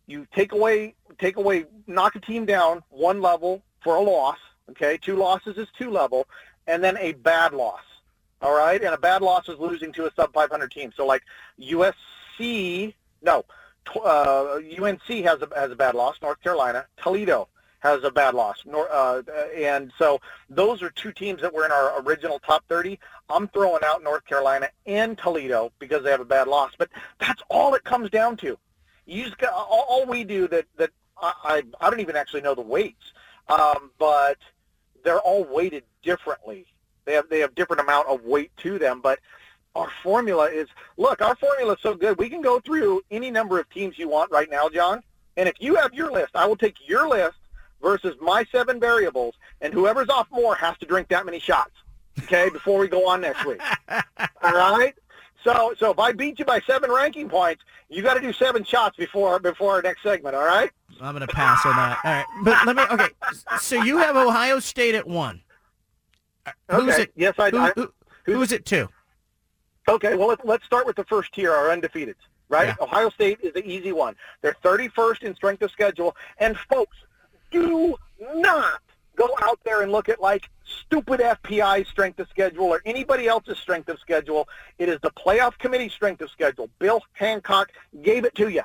you 0.07 0.27
take 0.35 0.53
away 0.53 0.95
take 1.19 1.37
away 1.37 1.67
knock 1.87 2.15
a 2.15 2.21
team 2.21 2.47
down 2.47 2.83
one 2.89 3.21
level 3.21 3.63
for 3.83 3.97
a 3.97 4.01
loss. 4.01 4.39
Okay, 4.71 4.99
two 4.99 5.17
losses 5.17 5.59
is 5.59 5.69
two 5.77 5.91
level, 5.91 6.27
and 6.67 6.83
then 6.83 6.97
a 6.99 7.13
bad 7.13 7.53
loss. 7.53 7.81
All 8.41 8.57
right, 8.57 8.83
and 8.83 8.95
a 8.95 8.99
bad 8.99 9.21
loss 9.21 9.49
is 9.49 9.59
losing 9.59 9.93
to 9.95 10.07
a 10.07 10.13
sub 10.15 10.33
500 10.33 10.71
team. 10.71 10.93
So 10.97 11.05
like 11.05 11.23
USC, 11.61 12.95
no, 13.21 13.45
uh, 14.03 14.59
UNC 14.81 15.03
has 15.03 15.43
a 15.43 15.49
has 15.55 15.73
a 15.73 15.77
bad 15.77 15.95
loss. 15.95 16.17
North 16.23 16.41
Carolina, 16.43 16.87
Toledo 16.97 17.49
has 17.81 18.05
a 18.05 18.11
bad 18.11 18.35
loss. 18.35 18.63
Nor, 18.65 18.91
uh, 18.91 19.23
and 19.57 19.93
so 19.99 20.21
those 20.49 20.83
are 20.83 20.91
two 20.91 21.13
teams 21.13 21.41
that 21.43 21.53
were 21.53 21.65
in 21.65 21.73
our 21.73 22.01
original 22.03 22.39
top 22.39 22.65
30. 22.69 22.99
I'm 23.29 23.49
throwing 23.49 23.83
out 23.85 24.03
North 24.03 24.25
Carolina 24.25 24.69
and 24.87 25.19
Toledo 25.19 25.73
because 25.79 26.05
they 26.05 26.11
have 26.11 26.21
a 26.21 26.25
bad 26.25 26.49
loss. 26.49 26.73
But 26.79 26.91
that's 27.19 27.43
all 27.49 27.75
it 27.75 27.85
comes 27.85 28.11
down 28.11 28.37
to. 28.39 28.59
You 29.07 29.25
just 29.25 29.39
got, 29.39 29.53
all, 29.53 29.87
all 29.89 30.07
we 30.07 30.25
do 30.25 30.47
that 30.49 30.67
that 30.77 30.91
I, 31.21 31.63
I 31.81 31.91
don't 31.91 32.01
even 32.01 32.17
actually 32.17 32.43
know 32.43 32.55
the 32.55 32.63
weights, 32.63 33.13
um, 33.49 33.91
but 33.99 34.39
they're 35.05 35.21
all 35.21 35.45
weighted 35.45 35.85
differently. 36.03 36.67
They 37.05 37.15
have 37.15 37.29
they 37.29 37.41
have 37.41 37.55
different 37.55 37.81
amount 37.81 38.09
of 38.09 38.25
weight 38.25 38.53
to 38.59 38.79
them, 38.79 39.01
but 39.01 39.19
our 39.75 39.91
formula 40.03 40.47
is 40.47 40.69
look, 40.97 41.21
our 41.23 41.35
formula 41.37 41.75
is 41.75 41.81
so 41.81 41.95
good. 41.95 42.19
We 42.19 42.29
can 42.29 42.43
go 42.43 42.61
through 42.61 43.03
any 43.11 43.31
number 43.31 43.59
of 43.59 43.69
teams 43.71 43.99
you 43.99 44.09
want 44.09 44.31
right 44.31 44.51
now, 44.51 44.69
John. 44.69 45.03
And 45.37 45.49
if 45.49 45.55
you 45.61 45.77
have 45.77 45.95
your 45.95 46.11
list, 46.11 46.31
I 46.35 46.47
will 46.47 46.57
take 46.57 46.77
your 46.87 47.09
list 47.09 47.37
versus 47.83 48.15
my 48.21 48.45
seven 48.53 48.79
variables, 48.81 49.35
and 49.61 49.73
whoever's 49.73 50.09
off 50.09 50.29
more 50.31 50.55
has 50.57 50.77
to 50.79 50.87
drink 50.87 51.09
that 51.09 51.25
many 51.27 51.39
shots. 51.39 51.73
Okay, 52.25 52.51
before 52.51 52.79
we 52.79 52.89
go 52.89 53.09
on 53.09 53.21
next 53.21 53.45
week. 53.47 53.61
All 54.43 54.53
right. 54.53 54.95
So, 55.43 55.73
so 55.79 55.91
if 55.91 55.99
I 55.99 56.13
beat 56.13 56.39
you 56.39 56.45
by 56.45 56.61
seven 56.67 56.91
ranking 56.91 57.29
points, 57.29 57.63
you 57.89 58.03
got 58.03 58.15
to 58.15 58.21
do 58.21 58.33
seven 58.33 58.63
shots 58.63 58.97
before 58.97 59.39
before 59.39 59.73
our 59.73 59.83
next 59.83 60.03
segment. 60.03 60.35
All 60.37 60.45
right. 60.45 60.71
I'm 61.01 61.15
going 61.15 61.27
to 61.27 61.33
pass 61.35 61.65
on 61.65 61.75
that. 61.77 61.99
All 62.05 62.13
right, 62.13 62.27
but 62.45 62.67
let 62.67 62.77
me. 62.77 62.83
Okay, 62.91 63.09
so 63.59 63.83
you 63.83 63.97
have 63.99 64.17
Ohio 64.17 64.59
State 64.59 64.95
at 64.95 65.07
one. 65.07 65.41
Uh, 66.45 66.51
who's 66.81 66.93
Okay. 66.95 67.03
it? 67.05 67.13
Yes, 67.17 67.35
I- 67.39 67.51
Who, 67.51 67.59
I- 67.59 67.73
who- 67.75 67.93
who's 68.27 68.53
it 68.53 68.67
to? 68.67 68.89
Okay, 69.89 70.15
well, 70.15 70.29
let's, 70.29 70.43
let's 70.45 70.65
start 70.67 70.87
with 70.87 70.97
the 70.97 71.05
first 71.05 71.33
tier, 71.33 71.53
our 71.55 71.71
undefeated, 71.71 72.17
right? 72.51 72.69
Yeah. 72.69 72.75
Ohio 72.85 73.09
State 73.09 73.39
is 73.43 73.55
the 73.55 73.67
easy 73.67 73.93
one. 73.93 74.15
They're 74.43 74.57
31st 74.63 75.23
in 75.23 75.35
strength 75.35 75.63
of 75.63 75.71
schedule. 75.71 76.15
And, 76.39 76.57
folks, 76.71 76.97
do 77.51 77.97
not 78.35 78.81
go 79.17 79.29
out 79.43 79.59
there 79.65 79.83
and 79.83 79.93
look 79.93 80.09
at, 80.09 80.21
like, 80.21 80.49
stupid 80.65 81.21
FPI 81.21 81.87
strength 81.87 82.19
of 82.21 82.29
schedule 82.29 82.67
or 82.67 82.81
anybody 82.87 83.27
else's 83.29 83.59
strength 83.59 83.89
of 83.89 83.99
schedule. 83.99 84.49
It 84.79 84.89
is 84.89 84.99
the 85.03 85.11
playoff 85.11 85.59
committee 85.59 85.89
strength 85.89 86.23
of 86.23 86.31
schedule. 86.31 86.71
Bill 86.79 87.03
Hancock 87.13 87.71
gave 88.03 88.25
it 88.25 88.35
to 88.37 88.49
you, 88.49 88.63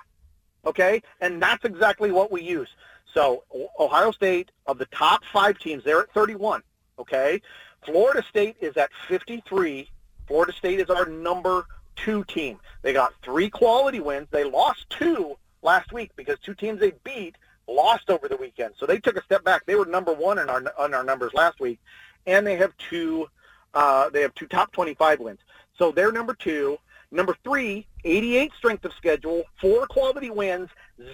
okay? 0.66 1.02
And 1.22 1.42
that's 1.42 1.66
exactly 1.66 2.12
what 2.12 2.32
we 2.32 2.42
use. 2.42 2.70
So 3.14 3.44
Ohio 3.80 4.12
State, 4.12 4.52
of 4.68 4.78
the 4.78 4.86
top 4.88 5.24
five 5.32 5.58
teams, 5.60 5.84
they're 5.84 6.02
at 6.02 6.14
31, 6.14 6.62
okay? 7.00 7.42
Florida 7.86 8.24
State 8.30 8.58
is 8.60 8.76
at 8.78 8.90
53. 9.08 9.90
Florida 10.28 10.54
State 10.54 10.80
is 10.80 10.90
our 10.90 11.06
number 11.06 11.66
two 11.96 12.24
team. 12.26 12.60
They 12.82 12.94
got 12.94 13.14
three 13.24 13.50
quality 13.50 14.00
wins. 14.00 14.28
They 14.32 14.44
lost 14.44 14.90
two 14.90 15.38
last 15.62 15.94
week 15.94 16.12
because 16.16 16.38
two 16.40 16.54
teams 16.54 16.80
they 16.80 16.94
beat 17.04 17.36
lost 17.68 18.10
over 18.10 18.28
the 18.28 18.38
weekend. 18.38 18.74
So 18.78 18.86
they 18.86 19.00
took 19.00 19.18
a 19.18 19.24
step 19.24 19.44
back. 19.44 19.66
They 19.66 19.76
were 19.76 19.86
number 19.86 20.14
one 20.14 20.40
in 20.40 20.50
our 20.50 20.64
on 20.78 20.94
our 20.94 21.04
numbers 21.04 21.34
last 21.34 21.60
week, 21.60 21.80
and 22.26 22.46
they 22.46 22.56
have 22.58 22.76
two. 22.78 23.28
Uh, 23.74 24.10
they 24.10 24.22
have 24.22 24.34
two 24.36 24.48
top 24.48 24.72
25 24.72 25.20
wins. 25.20 25.40
So 25.78 25.92
they're 25.92 26.12
number 26.12 26.34
two. 26.34 26.78
Number 27.12 27.36
three, 27.44 27.86
88 28.04 28.52
strength 28.58 28.86
of 28.86 28.94
schedule, 28.94 29.44
four 29.62 29.86
quality 29.88 30.30
wins, 30.30 30.70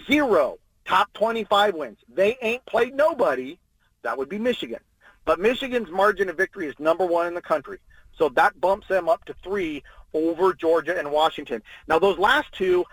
zero 0.08 0.58
top 0.86 1.12
25 1.14 1.76
wins. 1.76 1.98
They 2.14 2.38
ain't 2.42 2.66
played 2.66 2.94
nobody. 2.94 3.58
That 4.04 4.18
would 4.18 4.30
be 4.30 4.40
Michigan. 4.40 4.80
But 5.26 5.40
Michigan's 5.40 5.90
margin 5.90 6.30
of 6.30 6.38
victory 6.38 6.68
is 6.68 6.76
number 6.80 7.06
one 7.06 7.28
in 7.28 7.34
the 7.34 7.42
country. 7.42 7.80
So 8.18 8.30
that 8.30 8.60
bumps 8.60 8.88
them 8.88 9.10
up 9.10 9.24
to 9.26 9.36
three 9.44 9.84
over 10.14 10.54
Georgia 10.54 10.98
and 10.98 11.12
Washington. 11.12 11.62
Now, 11.88 12.00
those 12.00 12.18
last 12.18 12.52
two, 12.52 12.86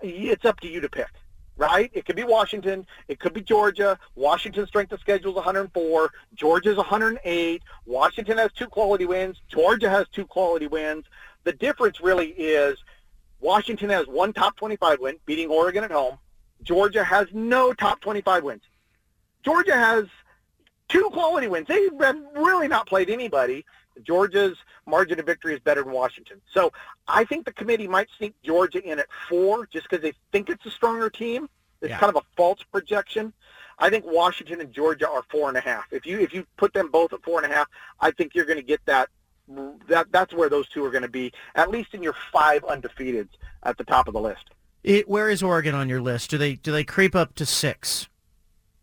it's 0.00 0.44
up 0.44 0.60
to 0.60 0.68
you 0.68 0.80
to 0.80 0.88
pick, 0.88 1.08
right? 1.56 1.90
It 1.92 2.04
could 2.04 2.16
be 2.16 2.24
Washington. 2.24 2.86
It 3.08 3.20
could 3.20 3.32
be 3.32 3.40
Georgia. 3.40 3.98
Washington's 4.14 4.68
strength 4.68 4.92
of 4.92 5.00
schedule 5.00 5.30
is 5.30 5.36
104. 5.36 6.10
Georgia's 6.34 6.76
108. 6.76 7.62
Washington 7.86 8.38
has 8.38 8.52
two 8.52 8.66
quality 8.66 9.06
wins. 9.06 9.40
Georgia 9.48 9.88
has 9.88 10.06
two 10.08 10.26
quality 10.26 10.66
wins. 10.66 11.04
The 11.44 11.52
difference 11.52 12.00
really 12.00 12.28
is 12.30 12.78
Washington 13.40 13.90
has 13.90 14.06
one 14.06 14.32
top 14.32 14.56
25 14.56 15.00
win, 15.00 15.16
beating 15.26 15.48
Oregon 15.50 15.84
at 15.84 15.90
home. 15.90 16.18
Georgia 16.62 17.04
has 17.04 17.28
no 17.32 17.72
top 17.72 18.00
25 18.00 18.42
wins. 18.42 18.62
Georgia 19.44 19.74
has 19.74 20.06
two 20.88 21.10
quality 21.12 21.46
wins. 21.46 21.68
They 21.68 21.88
have 22.00 22.16
really 22.34 22.68
not 22.68 22.86
played 22.86 23.10
anybody. 23.10 23.64
Georgia's 24.02 24.56
margin 24.86 25.20
of 25.20 25.26
victory 25.26 25.54
is 25.54 25.60
better 25.60 25.82
than 25.82 25.92
Washington. 25.92 26.40
So 26.52 26.72
I 27.08 27.24
think 27.24 27.44
the 27.46 27.52
committee 27.52 27.88
might 27.88 28.08
sneak 28.18 28.34
Georgia 28.42 28.82
in 28.82 28.98
at 28.98 29.06
four 29.28 29.66
just 29.66 29.88
because 29.88 30.02
they 30.02 30.12
think 30.32 30.50
it's 30.50 30.64
a 30.66 30.70
stronger 30.70 31.08
team. 31.10 31.48
It's 31.80 31.90
Yeah. 31.90 31.98
kind 31.98 32.10
of 32.10 32.16
a 32.16 32.26
false 32.36 32.62
projection. 32.72 33.32
I 33.78 33.90
think 33.90 34.04
Washington 34.06 34.60
and 34.60 34.72
Georgia 34.72 35.08
are 35.08 35.22
four 35.30 35.48
and 35.48 35.56
a 35.58 35.60
half. 35.60 35.84
If 35.92 36.06
you 36.06 36.20
if 36.20 36.32
you 36.32 36.46
put 36.56 36.72
them 36.72 36.90
both 36.90 37.12
at 37.12 37.22
four 37.22 37.42
and 37.42 37.50
a 37.50 37.54
half, 37.54 37.68
I 38.00 38.10
think 38.12 38.34
you're 38.34 38.44
going 38.46 38.58
to 38.58 38.62
get 38.62 38.80
that. 38.86 39.08
That 39.88 40.10
that's 40.10 40.32
where 40.32 40.48
those 40.48 40.68
two 40.70 40.82
are 40.84 40.90
going 40.90 41.02
to 41.02 41.08
be, 41.08 41.32
at 41.54 41.70
least 41.70 41.92
in 41.92 42.02
your 42.02 42.14
five 42.32 42.62
undefeateds 42.62 43.28
at 43.64 43.76
the 43.76 43.84
top 43.84 44.08
of 44.08 44.14
the 44.14 44.20
list. 44.20 44.44
It, 44.82 45.06
where 45.08 45.28
is 45.28 45.42
Oregon 45.42 45.74
on 45.74 45.88
your 45.88 46.00
list? 46.00 46.30
Do 46.30 46.38
they 46.38 46.54
do 46.54 46.72
they 46.72 46.84
creep 46.84 47.14
up 47.14 47.34
to 47.34 47.44
six? 47.44 48.08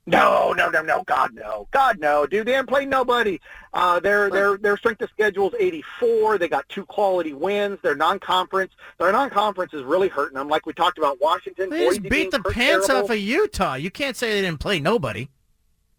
No, 0.08 0.52
no, 0.54 0.70
no, 0.70 0.82
no, 0.82 1.04
God, 1.04 1.34
no, 1.34 1.68
God, 1.70 2.00
no, 2.00 2.26
dude. 2.26 2.48
They 2.48 2.54
haven't 2.54 2.68
played 2.68 2.90
nobody. 2.90 3.40
Uh, 3.72 4.00
their 4.00 4.32
their 4.32 4.58
their 4.58 4.76
strength 4.76 5.02
of 5.02 5.10
schedule 5.12 5.50
is 5.52 5.56
84. 5.60 6.40
They 6.40 6.48
got 6.48 6.68
two 6.70 6.86
quality 6.86 7.34
wins. 7.34 7.78
Their 7.84 7.96
non-conference, 7.96 8.74
their 9.00 9.12
non-conference 9.12 9.74
is 9.74 9.84
really 9.84 10.08
hurting 10.08 10.38
them. 10.38 10.50
Like 10.50 10.66
we 10.66 10.74
talked 10.74 10.98
about 10.98 11.22
Washington. 11.22 11.70
They 11.70 11.86
just 11.86 12.02
beat 12.02 12.32
the 12.32 12.40
pants 12.42 12.88
terrible. 12.88 13.06
off 13.06 13.12
of 13.12 13.20
Utah. 13.20 13.76
You 13.76 13.92
can't 13.92 14.18
say 14.18 14.34
they 14.34 14.42
didn't 14.42 14.60
play 14.60 14.80
nobody. 14.80 15.30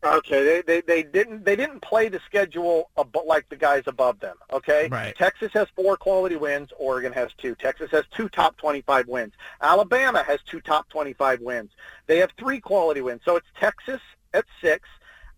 Okay, 0.05 0.43
they, 0.45 0.63
they 0.63 0.81
they 0.81 1.03
didn't 1.05 1.45
they 1.45 1.55
didn't 1.55 1.81
play 1.81 2.09
the 2.09 2.19
schedule 2.27 2.91
ab- 2.99 3.17
like 3.25 3.49
the 3.49 3.57
guys 3.57 3.85
above 3.87 4.19
them. 4.19 4.37
Okay, 4.53 4.89
Right. 4.91 5.15
Texas 5.17 5.53
has 5.55 5.69
four 5.77 5.97
quality 5.97 6.35
wins. 6.35 6.71
Oregon 6.77 7.13
has 7.13 7.31
two. 7.39 7.55
Texas 7.55 7.89
has 7.93 8.05
two 8.17 8.29
top 8.29 8.57
25 8.57 9.07
wins. 9.07 9.33
Alabama 9.61 10.25
has 10.25 10.41
two 10.43 10.61
top 10.61 10.89
25 10.89 11.41
wins. 11.41 11.71
They 12.07 12.19
have 12.19 12.33
three 12.37 12.59
quality 12.59 13.01
wins. 13.01 13.21
So 13.25 13.37
it's 13.37 13.47
Texas 13.61 14.01
at 14.35 14.45
six, 14.61 14.89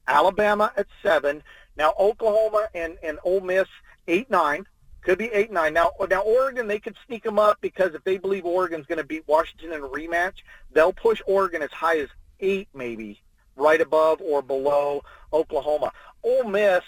Alabama 0.08 0.72
at 0.78 0.86
seven. 1.02 1.42
Now 1.76 1.92
Oklahoma 1.98 2.68
and 2.74 2.96
and 3.02 3.18
Ole 3.22 3.42
Miss 3.42 3.68
eight 4.08 4.30
nine. 4.30 4.64
Could 5.02 5.18
be 5.18 5.26
eight 5.26 5.52
nine. 5.52 5.74
Now 5.74 5.90
now 6.08 6.22
Oregon 6.22 6.68
they 6.68 6.80
could 6.80 6.96
sneak 7.06 7.22
them 7.22 7.38
up 7.38 7.58
because 7.60 7.94
if 7.94 8.02
they 8.04 8.16
believe 8.16 8.46
Oregon's 8.46 8.86
going 8.86 8.96
to 8.96 9.04
beat 9.04 9.24
Washington 9.26 9.72
in 9.72 9.82
a 9.82 9.88
rematch, 9.88 10.36
they'll 10.72 10.94
push 10.94 11.20
Oregon 11.26 11.60
as 11.60 11.70
high 11.70 11.98
as 11.98 12.08
eight 12.40 12.68
maybe 12.72 13.20
right 13.56 13.80
above 13.80 14.20
or 14.20 14.42
below 14.42 15.02
Oklahoma. 15.32 15.92
Ole 16.22 16.44
Miss 16.44 16.82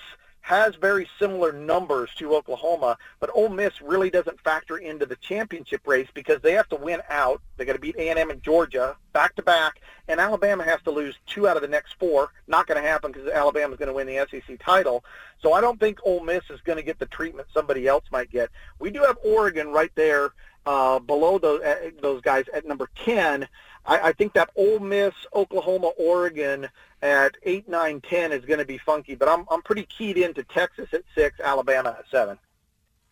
has 0.46 0.76
very 0.76 1.08
similar 1.18 1.50
numbers 1.50 2.08
to 2.16 2.32
Oklahoma, 2.36 2.96
but 3.18 3.28
Ole 3.34 3.48
Miss 3.48 3.82
really 3.82 4.10
doesn't 4.10 4.40
factor 4.42 4.76
into 4.76 5.04
the 5.04 5.16
championship 5.16 5.84
race 5.88 6.06
because 6.14 6.40
they 6.40 6.52
have 6.52 6.68
to 6.68 6.76
win 6.76 7.00
out. 7.10 7.42
They 7.56 7.64
got 7.64 7.72
to 7.72 7.80
beat 7.80 7.96
A&M 7.96 8.30
and 8.30 8.40
Georgia 8.44 8.96
back 9.12 9.34
to 9.34 9.42
back, 9.42 9.80
and 10.06 10.20
Alabama 10.20 10.62
has 10.62 10.80
to 10.82 10.92
lose 10.92 11.16
two 11.26 11.48
out 11.48 11.56
of 11.56 11.62
the 11.62 11.68
next 11.68 11.94
four. 11.98 12.30
Not 12.46 12.68
going 12.68 12.80
to 12.80 12.88
happen 12.88 13.10
because 13.10 13.28
Alabama's 13.28 13.78
going 13.78 13.88
to 13.88 13.92
win 13.92 14.06
the 14.06 14.24
SEC 14.30 14.60
title. 14.60 15.04
So 15.42 15.52
I 15.52 15.60
don't 15.60 15.80
think 15.80 15.98
Ole 16.04 16.22
Miss 16.22 16.44
is 16.48 16.60
going 16.60 16.76
to 16.76 16.84
get 16.84 17.00
the 17.00 17.06
treatment 17.06 17.48
somebody 17.52 17.88
else 17.88 18.04
might 18.12 18.30
get. 18.30 18.50
We 18.78 18.90
do 18.90 19.02
have 19.02 19.18
Oregon 19.24 19.72
right 19.72 19.90
there 19.96 20.30
uh, 20.64 21.00
below 21.00 21.38
those 21.38 21.62
uh, 21.62 21.90
those 22.00 22.20
guys 22.20 22.44
at 22.54 22.66
number 22.66 22.88
ten. 23.04 23.48
I, 23.86 24.08
I 24.08 24.12
think 24.12 24.32
that 24.34 24.50
Ole 24.56 24.78
Miss, 24.78 25.14
Oklahoma, 25.34 25.88
Oregon 25.98 26.68
at 27.02 27.36
eight, 27.44 27.68
nine, 27.68 28.00
ten 28.00 28.32
is 28.32 28.44
going 28.44 28.58
to 28.58 28.64
be 28.64 28.78
funky. 28.78 29.14
But 29.14 29.28
I'm 29.28 29.46
I'm 29.50 29.62
pretty 29.62 29.84
keyed 29.84 30.18
into 30.18 30.42
Texas 30.44 30.88
at 30.92 31.02
six, 31.14 31.40
Alabama 31.40 31.96
at 31.98 32.04
seven. 32.10 32.38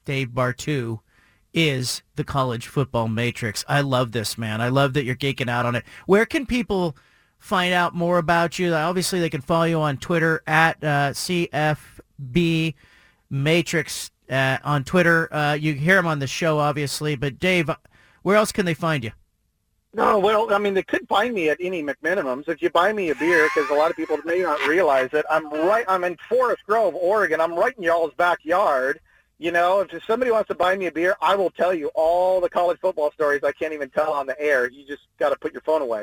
Dave 0.05 0.29
Bartoo 0.29 1.01
is 1.53 2.03
the 2.17 2.25
college 2.25 2.67
football 2.67 3.09
matrix. 3.09 3.65
I 3.69 3.81
love 3.81 4.13
this, 4.13 4.37
man. 4.37 4.61
I 4.61 4.69
love 4.69 4.93
that 4.95 5.05
you're 5.05 5.15
geeking 5.15 5.49
out 5.49 5.65
on 5.67 5.77
it. 5.77 5.85
Where 6.07 6.27
can 6.27 6.47
people 6.47 6.97
find 7.39 7.73
out 7.73 7.95
more 7.95 8.19
about 8.19 8.59
you? 8.59 8.75
Obviously, 8.75 9.21
they 9.21 9.31
can 9.31 9.41
follow 9.41 9.65
you 9.65 9.81
on 9.81 9.97
Twitter 9.97 10.43
at 10.47 10.83
uh, 10.83 11.13
CFB 11.13 12.75
Matrix 13.31 14.11
uh, 14.29 14.59
on 14.65 14.85
Twitter. 14.85 15.33
Uh, 15.33 15.55
you 15.55 15.75
hear 15.75 15.99
him 15.99 16.07
on 16.07 16.19
the 16.19 16.27
show, 16.27 16.59
obviously. 16.59 17.15
But 17.15 17.39
Dave, 17.39 17.71
where 18.23 18.37
else 18.37 18.51
can 18.51 18.67
they 18.67 18.75
find 18.75 19.05
you? 19.05 19.13
No, 19.95 20.19
well, 20.19 20.53
I 20.53 20.59
mean, 20.59 20.75
they 20.75 20.83
could 20.83 21.07
find 21.07 21.33
me 21.33 21.51
at 21.51 21.59
any 21.61 21.81
McMenamins. 21.81 22.49
If 22.49 22.61
you 22.61 22.69
buy 22.69 22.93
me 22.93 23.11
a 23.11 23.15
beer, 23.15 23.49
because 23.55 23.71
a 23.71 23.75
lot 23.75 23.93
of 23.93 23.97
people 23.97 24.19
may 24.25 24.41
not 24.41 24.67
realize 24.67 25.11
it, 25.13 25.25
I'm 25.31 25.49
right. 25.49 25.85
I'm 25.87 26.03
in 26.03 26.17
Forest 26.29 26.65
Grove, 26.67 26.97
Oregon. 26.97 27.41
I'm 27.41 27.55
right 27.55 27.77
in 27.77 27.85
y'all's 27.85 28.13
backyard. 28.15 28.99
You 29.39 29.53
know, 29.53 29.81
if 29.81 30.05
somebody 30.05 30.33
wants 30.33 30.49
to 30.49 30.55
buy 30.57 30.77
me 30.77 30.87
a 30.87 30.93
beer, 30.93 31.17
I 31.21 31.37
will 31.37 31.51
tell 31.51 31.73
you 31.73 31.93
all 31.95 32.41
the 32.41 32.49
college 32.49 32.81
football 32.81 33.13
stories 33.13 33.45
I 33.45 33.53
can't 33.53 33.73
even 33.73 33.89
tell 33.91 34.13
on 34.13 34.27
the 34.27 34.41
air. 34.41 34.69
You 34.69 34.85
just 34.85 35.03
got 35.19 35.31
to 35.31 35.37
put 35.37 35.53
your 35.53 35.63
phone 35.63 35.83
away. 35.83 36.03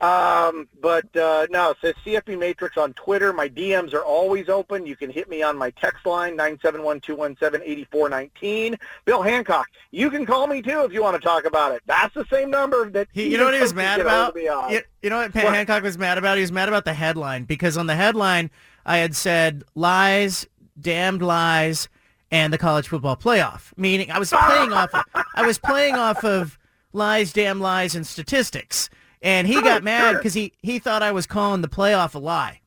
Um, 0.00 0.66
but 0.80 1.14
uh, 1.14 1.46
no, 1.50 1.72
it 1.72 1.76
says 1.82 1.94
CFB 2.06 2.38
Matrix 2.38 2.78
on 2.78 2.94
Twitter. 2.94 3.32
My 3.34 3.48
DMs 3.48 3.92
are 3.92 4.04
always 4.04 4.48
open. 4.48 4.86
You 4.86 4.96
can 4.96 5.10
hit 5.10 5.28
me 5.28 5.42
on 5.42 5.58
my 5.58 5.68
text 5.70 6.06
line, 6.06 6.36
971-217-8419. 6.38 8.78
Bill 9.04 9.22
Hancock, 9.22 9.68
you 9.90 10.10
can 10.10 10.24
call 10.24 10.46
me 10.46 10.62
too 10.62 10.84
if 10.84 10.92
you 10.92 11.02
want 11.02 11.20
to 11.20 11.26
talk 11.26 11.44
about 11.44 11.72
it. 11.72 11.82
That's 11.86 12.14
the 12.14 12.24
same 12.30 12.50
number 12.50 12.88
that 12.90 13.08
He, 13.12 13.28
you 13.30 13.38
know 13.38 13.44
what 13.44 13.54
he 13.54 13.60
was 13.60 13.74
mad 13.74 14.00
about? 14.00 14.36
of. 14.36 14.42
You, 14.70 14.80
you 15.02 15.10
know 15.10 15.18
what 15.18 15.32
Pat 15.32 15.44
What? 15.44 15.54
Hancock 15.54 15.82
was 15.82 15.98
mad 15.98 16.18
about? 16.18 16.36
He 16.36 16.42
was 16.42 16.52
mad 16.52 16.68
about 16.68 16.84
the 16.84 16.94
headline 16.94 17.44
because 17.44 17.76
on 17.76 17.86
the 17.86 17.96
headline 17.96 18.50
I 18.86 18.98
had 18.98 19.14
said 19.14 19.64
lies, 19.74 20.46
damned 20.80 21.22
lies, 21.22 21.88
and 22.30 22.52
the 22.52 22.58
college 22.58 22.88
football 22.88 23.16
playoff. 23.16 23.72
Meaning 23.76 24.10
I 24.10 24.18
was 24.18 24.30
playing 24.30 24.72
off. 24.72 24.90
I 25.34 25.46
was 25.46 25.58
playing 25.58 25.96
off 25.96 26.24
of 26.24 26.58
lies, 26.92 27.32
damn 27.32 27.60
lies, 27.60 27.94
and 27.94 28.06
statistics. 28.06 28.88
And 29.22 29.46
he 29.46 29.60
got 29.60 29.82
mad 29.82 30.16
because 30.16 30.34
he 30.34 30.52
he 30.62 30.78
thought 30.78 31.02
I 31.02 31.12
was 31.12 31.26
calling 31.26 31.60
the 31.60 31.68
playoff 31.68 32.14
a 32.14 32.18
lie. 32.18 32.60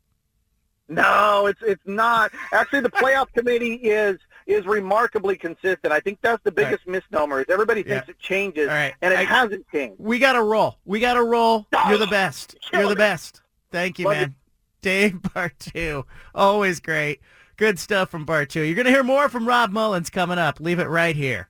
No, 0.87 1.47
it's 1.47 1.61
it's 1.65 1.81
not. 1.85 2.31
Actually, 2.51 2.81
the 2.81 2.91
playoff 2.91 3.31
committee 3.33 3.75
is 3.75 4.17
is 4.45 4.65
remarkably 4.65 5.37
consistent. 5.37 5.91
I 5.93 5.99
think 6.01 6.19
that's 6.21 6.43
the 6.43 6.51
biggest 6.51 6.85
misnomer. 6.87 7.39
Is 7.39 7.45
everybody 7.49 7.81
thinks 7.81 8.07
Yeah. 8.07 8.11
it 8.11 8.19
changes, 8.19 8.67
right. 8.67 8.93
and 9.01 9.13
it 9.13 9.19
I- 9.19 9.23
hasn't 9.23 9.65
changed. 9.71 9.95
We 9.99 10.19
got 10.19 10.33
to 10.33 10.43
roll. 10.43 10.77
We 10.85 10.99
got 10.99 11.13
to 11.15 11.23
roll. 11.23 11.65
Oh, 11.73 11.85
You're 11.89 11.97
the 11.97 12.07
best. 12.07 12.55
You're 12.73 12.89
the 12.89 12.95
best. 12.95 13.41
Thank 13.71 13.97
you, 13.99 14.05
Love 14.05 14.15
man. 14.17 14.35
Dave 14.81 15.13
Bartoo. 15.21 16.03
Always 16.35 16.79
great. 16.81 17.21
Good 17.55 17.79
stuff 17.79 18.09
from 18.09 18.25
Bartoo. 18.25 18.65
You're 18.65 18.75
going 18.75 18.85
to 18.85 18.91
hear 18.91 19.03
more 19.03 19.29
from 19.29 19.47
Rob 19.47 19.71
Mullens 19.71 20.09
coming 20.11 20.37
up. 20.37 20.59
Leave 20.59 20.79
it 20.79 20.87
right 20.89 21.15
here. 21.15 21.47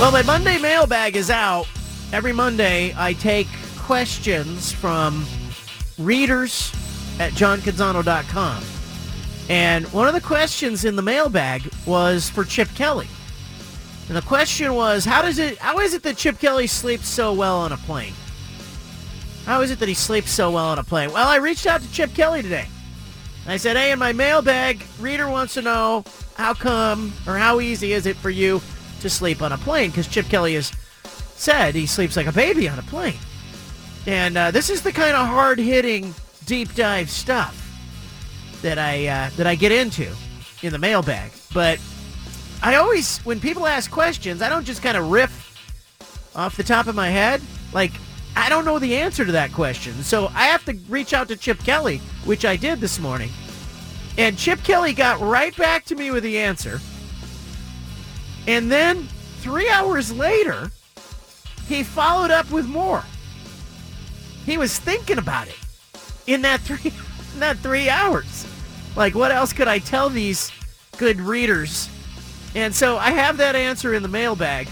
Well, 0.00 0.10
my 0.12 0.22
Monday 0.22 0.58
mailbag 0.58 1.14
is 1.14 1.30
out. 1.30 1.66
Every 2.12 2.32
Monday, 2.32 2.92
I 2.96 3.12
take 3.12 3.46
questions 3.88 4.70
from 4.70 5.24
readers 5.96 6.70
at 7.18 7.32
johncanzano.com. 7.32 8.62
And 9.48 9.86
one 9.94 10.06
of 10.06 10.12
the 10.12 10.20
questions 10.20 10.84
in 10.84 10.94
the 10.94 11.00
mailbag 11.00 11.62
was 11.86 12.28
for 12.28 12.44
Chip 12.44 12.68
Kelly. 12.74 13.08
And 14.08 14.14
the 14.14 14.20
question 14.20 14.74
was, 14.74 15.06
how 15.06 15.22
does 15.22 15.38
it 15.38 15.56
how 15.56 15.78
is 15.78 15.94
it 15.94 16.02
that 16.02 16.18
Chip 16.18 16.38
Kelly 16.38 16.66
sleeps 16.66 17.08
so 17.08 17.32
well 17.32 17.56
on 17.56 17.72
a 17.72 17.78
plane? 17.78 18.12
How 19.46 19.62
is 19.62 19.70
it 19.70 19.78
that 19.78 19.88
he 19.88 19.94
sleeps 19.94 20.30
so 20.32 20.50
well 20.50 20.66
on 20.66 20.78
a 20.78 20.84
plane? 20.84 21.10
Well, 21.10 21.26
I 21.26 21.36
reached 21.36 21.66
out 21.66 21.80
to 21.80 21.90
Chip 21.90 22.12
Kelly 22.12 22.42
today. 22.42 22.66
I 23.46 23.56
said, 23.56 23.78
hey, 23.78 23.90
in 23.90 23.98
my 23.98 24.12
mailbag, 24.12 24.84
reader 25.00 25.30
wants 25.30 25.54
to 25.54 25.62
know 25.62 26.04
how 26.36 26.52
come 26.52 27.10
or 27.26 27.38
how 27.38 27.58
easy 27.58 27.94
is 27.94 28.04
it 28.04 28.16
for 28.16 28.28
you 28.28 28.60
to 29.00 29.08
sleep 29.08 29.40
on 29.40 29.52
a 29.52 29.58
plane? 29.58 29.88
Because 29.88 30.08
Chip 30.08 30.26
Kelly 30.26 30.56
has 30.56 30.74
said 31.36 31.74
he 31.74 31.86
sleeps 31.86 32.18
like 32.18 32.26
a 32.26 32.32
baby 32.32 32.68
on 32.68 32.78
a 32.78 32.82
plane. 32.82 33.16
And 34.08 34.38
uh, 34.38 34.50
this 34.52 34.70
is 34.70 34.80
the 34.80 34.90
kind 34.90 35.14
of 35.14 35.26
hard-hitting, 35.26 36.14
deep 36.46 36.74
dive 36.74 37.10
stuff 37.10 37.54
that 38.62 38.78
I 38.78 39.06
uh, 39.06 39.30
that 39.36 39.46
I 39.46 39.54
get 39.54 39.70
into 39.70 40.10
in 40.62 40.72
the 40.72 40.78
mailbag. 40.78 41.30
But 41.52 41.78
I 42.62 42.76
always, 42.76 43.18
when 43.18 43.38
people 43.38 43.66
ask 43.66 43.90
questions, 43.90 44.40
I 44.40 44.48
don't 44.48 44.64
just 44.64 44.82
kind 44.82 44.96
of 44.96 45.10
riff 45.10 46.32
off 46.34 46.56
the 46.56 46.62
top 46.62 46.86
of 46.86 46.94
my 46.94 47.10
head. 47.10 47.42
Like 47.74 47.92
I 48.34 48.48
don't 48.48 48.64
know 48.64 48.78
the 48.78 48.96
answer 48.96 49.26
to 49.26 49.32
that 49.32 49.52
question, 49.52 49.92
so 50.02 50.28
I 50.28 50.46
have 50.46 50.64
to 50.64 50.78
reach 50.88 51.12
out 51.12 51.28
to 51.28 51.36
Chip 51.36 51.58
Kelly, 51.58 51.98
which 52.24 52.46
I 52.46 52.56
did 52.56 52.80
this 52.80 52.98
morning. 52.98 53.28
And 54.16 54.38
Chip 54.38 54.64
Kelly 54.64 54.94
got 54.94 55.20
right 55.20 55.54
back 55.54 55.84
to 55.84 55.94
me 55.94 56.12
with 56.12 56.22
the 56.22 56.38
answer. 56.38 56.80
And 58.46 58.72
then 58.72 59.02
three 59.40 59.68
hours 59.68 60.10
later, 60.10 60.70
he 61.66 61.82
followed 61.82 62.30
up 62.30 62.50
with 62.50 62.64
more. 62.64 63.04
He 64.48 64.56
was 64.56 64.78
thinking 64.78 65.18
about 65.18 65.46
it 65.46 65.58
in 66.26 66.40
that 66.40 66.60
three 66.60 66.90
in 67.34 67.40
that 67.40 67.58
three 67.58 67.90
hours. 67.90 68.46
Like, 68.96 69.14
what 69.14 69.30
else 69.30 69.52
could 69.52 69.68
I 69.68 69.78
tell 69.78 70.08
these 70.08 70.50
good 70.96 71.20
readers? 71.20 71.90
And 72.54 72.74
so 72.74 72.96
I 72.96 73.10
have 73.10 73.36
that 73.36 73.54
answer 73.54 73.92
in 73.92 74.02
the 74.02 74.08
mailbag. 74.08 74.68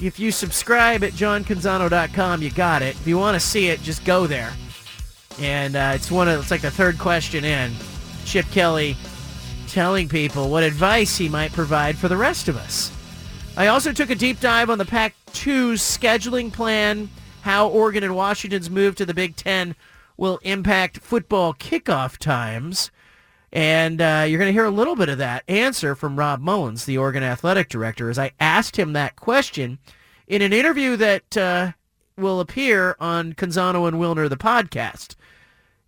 If 0.00 0.18
you 0.18 0.30
subscribe 0.30 1.04
at 1.04 1.12
johncanzano.com, 1.12 2.40
you 2.40 2.50
got 2.50 2.80
it. 2.80 2.96
If 2.96 3.06
you 3.06 3.18
want 3.18 3.34
to 3.34 3.46
see 3.46 3.68
it, 3.68 3.82
just 3.82 4.06
go 4.06 4.26
there. 4.26 4.54
And 5.38 5.76
uh, 5.76 5.92
it's 5.94 6.10
one 6.10 6.26
of 6.26 6.40
it's 6.40 6.50
like 6.50 6.62
the 6.62 6.70
third 6.70 6.98
question 6.98 7.44
in. 7.44 7.74
Chip 8.24 8.46
Kelly 8.46 8.96
telling 9.66 10.08
people 10.08 10.48
what 10.48 10.62
advice 10.62 11.14
he 11.18 11.28
might 11.28 11.52
provide 11.52 11.98
for 11.98 12.08
the 12.08 12.16
rest 12.16 12.48
of 12.48 12.56
us. 12.56 12.90
I 13.54 13.66
also 13.66 13.92
took 13.92 14.08
a 14.08 14.14
deep 14.14 14.40
dive 14.40 14.70
on 14.70 14.78
the 14.78 14.86
Pac-2's 14.86 15.82
scheduling 15.82 16.50
plan, 16.50 17.10
how 17.42 17.68
Oregon 17.68 18.04
and 18.04 18.16
Washington's 18.16 18.70
move 18.70 18.94
to 18.96 19.06
the 19.06 19.14
Big 19.14 19.36
Ten 19.36 19.74
will 20.16 20.38
impact 20.42 20.98
football 20.98 21.54
kickoff 21.54 22.18
times. 22.18 22.90
And 23.52 24.00
uh, 24.02 24.26
you're 24.28 24.38
going 24.38 24.48
to 24.48 24.52
hear 24.52 24.66
a 24.66 24.70
little 24.70 24.96
bit 24.96 25.08
of 25.08 25.18
that 25.18 25.44
answer 25.48 25.94
from 25.94 26.18
Rob 26.18 26.40
Mullens, 26.40 26.84
the 26.84 26.98
Oregon 26.98 27.22
athletic 27.22 27.68
director, 27.68 28.10
as 28.10 28.18
I 28.18 28.32
asked 28.38 28.76
him 28.76 28.92
that 28.92 29.16
question 29.16 29.78
in 30.26 30.42
an 30.42 30.52
interview 30.52 30.96
that 30.96 31.36
uh, 31.36 31.72
will 32.18 32.40
appear 32.40 32.96
on 33.00 33.32
Canzano 33.32 33.88
and 33.88 33.96
Wilner, 33.96 34.28
the 34.28 34.36
podcast. 34.36 35.14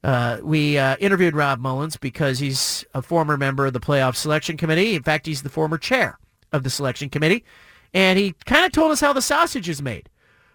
Uh, 0.03 0.39
we 0.43 0.79
uh, 0.79 0.97
interviewed 0.97 1.37
Rob 1.37 1.61
Mullens 1.61 2.01
because 2.01 2.39
he's 2.39 2.85
a 2.95 3.03
former 3.03 3.37
member 3.37 3.67
of 3.67 3.75
the 3.75 3.81
playoff 3.81 4.17
selection 4.17 4.57
committee. 4.57 4.95
In 4.95 5.03
fact, 5.03 5.27
he's 5.27 5.43
the 5.43 5.51
former 5.51 5.77
chair 5.77 6.19
of 6.53 6.63
the 6.63 6.71
selection 6.71 7.11
committee. 7.11 7.45
And 7.93 8.19
he 8.19 8.35
kind 8.47 8.65
of 8.65 8.73
told 8.73 8.93
us 8.93 9.01
how 9.01 9.13
the 9.13 9.21
sausage 9.21 9.69
is 9.69 9.83
made. 9.83 10.09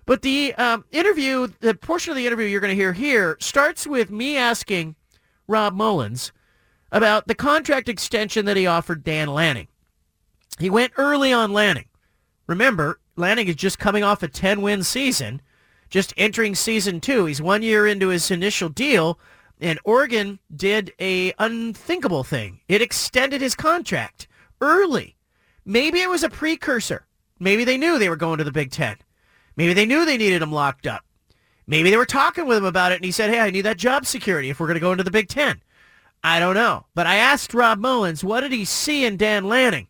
But 0.05 0.21
the 0.21 0.53
um, 0.55 0.85
interview, 0.91 1.47
the 1.59 1.73
portion 1.73 2.11
of 2.11 2.17
the 2.17 2.27
interview 2.27 2.45
you're 2.45 2.61
going 2.61 2.75
to 2.75 2.75
hear 2.75 2.93
here, 2.93 3.37
starts 3.39 3.87
with 3.87 4.11
me 4.11 4.37
asking 4.37 4.95
Rob 5.47 5.75
Mullens 5.75 6.31
about 6.91 7.27
the 7.27 7.35
contract 7.35 7.89
extension 7.89 8.45
that 8.45 8.57
he 8.57 8.67
offered 8.67 9.03
Dan 9.03 9.27
Lanning. 9.27 9.67
He 10.59 10.69
went 10.69 10.93
early 10.97 11.33
on 11.33 11.53
Lanning. 11.53 11.89
Remember, 12.47 12.99
Lanning 13.15 13.47
is 13.47 13.55
just 13.55 13.79
coming 13.79 14.03
off 14.03 14.21
a 14.21 14.27
10-win 14.27 14.83
season, 14.83 15.41
just 15.89 16.13
entering 16.17 16.53
season 16.55 17.01
two. 17.01 17.25
He's 17.25 17.41
one 17.41 17.63
year 17.63 17.87
into 17.87 18.09
his 18.09 18.29
initial 18.29 18.69
deal, 18.69 19.19
and 19.59 19.79
Oregon 19.83 20.39
did 20.55 20.93
a 20.99 21.33
unthinkable 21.39 22.23
thing. 22.23 22.61
It 22.67 22.81
extended 22.81 23.41
his 23.41 23.55
contract 23.55 24.27
early. 24.61 25.15
Maybe 25.65 26.01
it 26.01 26.09
was 26.09 26.23
a 26.23 26.29
precursor. 26.29 27.07
Maybe 27.39 27.63
they 27.63 27.77
knew 27.77 27.97
they 27.97 28.09
were 28.09 28.15
going 28.15 28.37
to 28.37 28.43
the 28.43 28.51
Big 28.51 28.71
Ten. 28.71 28.97
Maybe 29.55 29.73
they 29.73 29.85
knew 29.85 30.05
they 30.05 30.17
needed 30.17 30.41
him 30.41 30.51
locked 30.51 30.87
up. 30.87 31.03
Maybe 31.67 31.89
they 31.89 31.97
were 31.97 32.05
talking 32.05 32.45
with 32.45 32.57
him 32.57 32.65
about 32.65 32.91
it, 32.91 32.95
and 32.95 33.05
he 33.05 33.11
said, 33.11 33.29
hey, 33.29 33.39
I 33.39 33.49
need 33.49 33.61
that 33.61 33.77
job 33.77 34.05
security 34.05 34.49
if 34.49 34.59
we're 34.59 34.67
going 34.67 34.75
to 34.75 34.81
go 34.81 34.91
into 34.91 35.03
the 35.03 35.11
Big 35.11 35.27
Ten. 35.29 35.61
I 36.23 36.39
don't 36.39 36.55
know. 36.55 36.85
But 36.93 37.07
I 37.07 37.15
asked 37.15 37.53
Rob 37.53 37.79
Mullens, 37.79 38.23
what 38.23 38.41
did 38.41 38.51
he 38.51 38.65
see 38.65 39.05
in 39.05 39.17
Dan 39.17 39.45
Lanning 39.45 39.87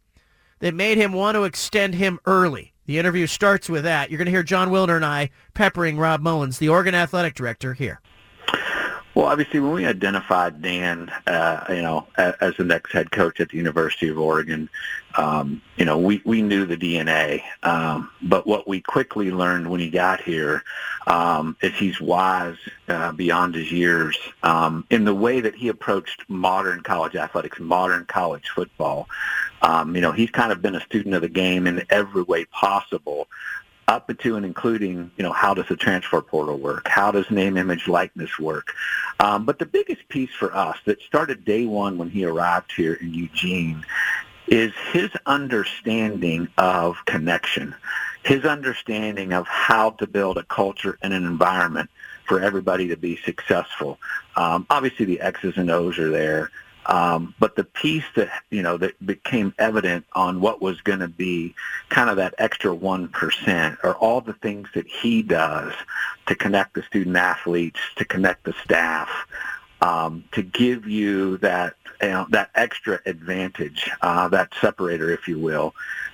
that 0.60 0.74
made 0.74 0.98
him 0.98 1.12
want 1.14 1.36
to 1.36 1.44
extend 1.44 1.96
him 1.96 2.20
early? 2.26 2.74
The 2.86 3.00
interview 3.00 3.26
starts 3.26 3.68
with 3.68 3.84
that. 3.84 4.10
You're 4.10 4.18
going 4.18 4.26
to 4.26 4.32
hear 4.32 4.44
Jon 4.44 4.70
Wilner 4.70 4.96
and 4.96 5.06
I 5.06 5.32
peppering 5.54 5.98
Rob 5.98 6.22
Mullens, 6.22 6.60
the 6.60 6.70
Oregon 6.70 6.94
athletic 6.94 7.34
director, 7.34 7.74
here. 7.74 8.00
Well, 9.16 9.28
obviously, 9.28 9.62
when 9.62 9.72
we 9.72 9.86
identified 9.86 10.62
Dan, 10.62 11.10
uh, 11.26 11.64
you 11.70 11.82
know, 11.82 12.06
as, 12.18 12.34
as 12.42 12.58
the 12.58 12.66
next 12.66 12.92
head 12.92 13.12
coach 13.12 13.40
at 13.40 13.48
the 13.48 13.56
University 13.56 14.10
of 14.10 14.20
Oregon, 14.20 14.70
um, 15.18 15.62
you 15.78 15.86
know, 15.86 15.98
we, 15.98 16.22
we 16.26 16.42
knew 16.42 16.66
the 16.66 16.76
DNA. 16.76 17.42
Um, 17.64 18.12
but 18.22 18.46
what 18.46 18.68
we 18.68 18.82
quickly 18.82 19.32
learned 19.32 19.70
when 19.70 19.80
he 19.80 19.90
got 19.90 20.20
here 20.20 20.66
um, 21.08 21.56
is 21.62 21.74
he's 21.76 22.02
wise 22.02 22.58
uh, 22.90 23.14
beyond 23.14 23.56
his 23.56 23.72
years 23.72 24.18
um, 24.44 24.86
in 24.90 25.06
the 25.06 25.16
way 25.16 25.40
that 25.40 25.56
he 25.56 25.70
approached 25.70 26.26
modern 26.28 26.82
college 26.82 27.16
athletics, 27.16 27.58
modern 27.62 28.04
college 28.08 28.50
football. 28.50 29.08
Um, 29.62 29.96
you 29.96 30.02
know, 30.02 30.12
he's 30.12 30.30
kind 30.30 30.52
of 30.52 30.62
been 30.62 30.76
a 30.76 30.82
student 30.82 31.16
of 31.16 31.22
the 31.22 31.30
game 31.30 31.68
in 31.68 31.86
every 31.90 32.24
way 32.24 32.44
possible 32.46 33.30
up 33.88 34.12
to 34.18 34.36
and 34.36 34.46
including, 34.46 35.12
you 35.18 35.24
know, 35.24 35.32
how 35.32 35.54
does 35.54 35.68
the 35.68 35.76
transfer 35.76 36.22
portal 36.22 36.58
work? 36.58 36.88
How 36.88 37.12
does 37.12 37.30
name, 37.30 37.58
image, 37.58 37.88
likeness 37.88 38.40
work? 38.40 38.74
Um, 39.20 39.46
but 39.46 39.60
the 39.60 39.66
biggest 39.66 40.08
piece 40.10 40.32
for 40.32 40.56
us 40.56 40.78
that 40.86 41.02
started 41.02 41.46
day 41.46 41.66
one 41.66 41.98
when 41.98 42.10
he 42.10 42.26
arrived 42.26 42.72
here 42.72 42.96
in 42.96 43.14
Eugene 43.14 43.86
is 44.48 44.74
his 44.92 45.10
understanding 45.26 46.48
of 46.58 46.98
connection, 47.06 47.76
his 48.24 48.46
understanding 48.46 49.34
of 49.34 49.48
how 49.48 49.92
to 49.92 50.08
build 50.08 50.38
a 50.38 50.44
culture 50.44 50.98
and 51.02 51.14
an 51.14 51.26
environment 51.26 51.90
for 52.28 52.42
everybody 52.42 52.88
to 52.88 52.98
be 52.98 53.18
successful. 53.18 54.00
Um, 54.36 54.66
obviously, 54.70 55.06
the 55.06 55.22
X's 55.22 55.58
and 55.58 55.70
O's 55.70 55.98
are 56.00 56.10
there, 56.10 56.52
um, 56.88 57.34
but 57.40 57.56
the 57.56 57.64
piece 57.64 58.04
that 58.16 58.30
you 58.52 58.62
know 58.62 58.78
that 58.78 59.04
became 59.06 59.54
evident 59.58 60.06
on 60.14 60.40
what 60.40 60.62
was 60.62 60.82
going 60.82 61.00
to 61.00 61.08
be 61.08 61.56
kind 61.90 62.10
of 62.10 62.18
that 62.18 62.36
extra 62.38 62.74
one 62.74 63.08
percent 63.08 63.78
are 63.84 63.96
all 63.96 64.22
the 64.22 64.34
things 64.34 64.68
that 64.76 64.88
he 64.88 65.24
does 65.24 65.74
to 66.28 66.36
connect 66.36 66.76
the 66.76 66.84
student 66.84 67.16
athletes, 67.16 67.80
to 67.96 68.06
connect 68.06 68.44
the 68.44 68.54
staff, 68.64 69.10
um, 69.82 70.24
to 70.32 70.44
give 70.44 70.88
you 70.88 71.38
that 71.38 71.76
you 72.02 72.10
know, 72.10 72.28
that 72.30 72.52
extra 72.54 73.00
advantage, 73.06 73.90
uh, 74.02 74.28
that 74.28 74.52
separator, 74.62 75.10
if 75.10 75.28
you 75.28 75.40
will. 75.40 75.74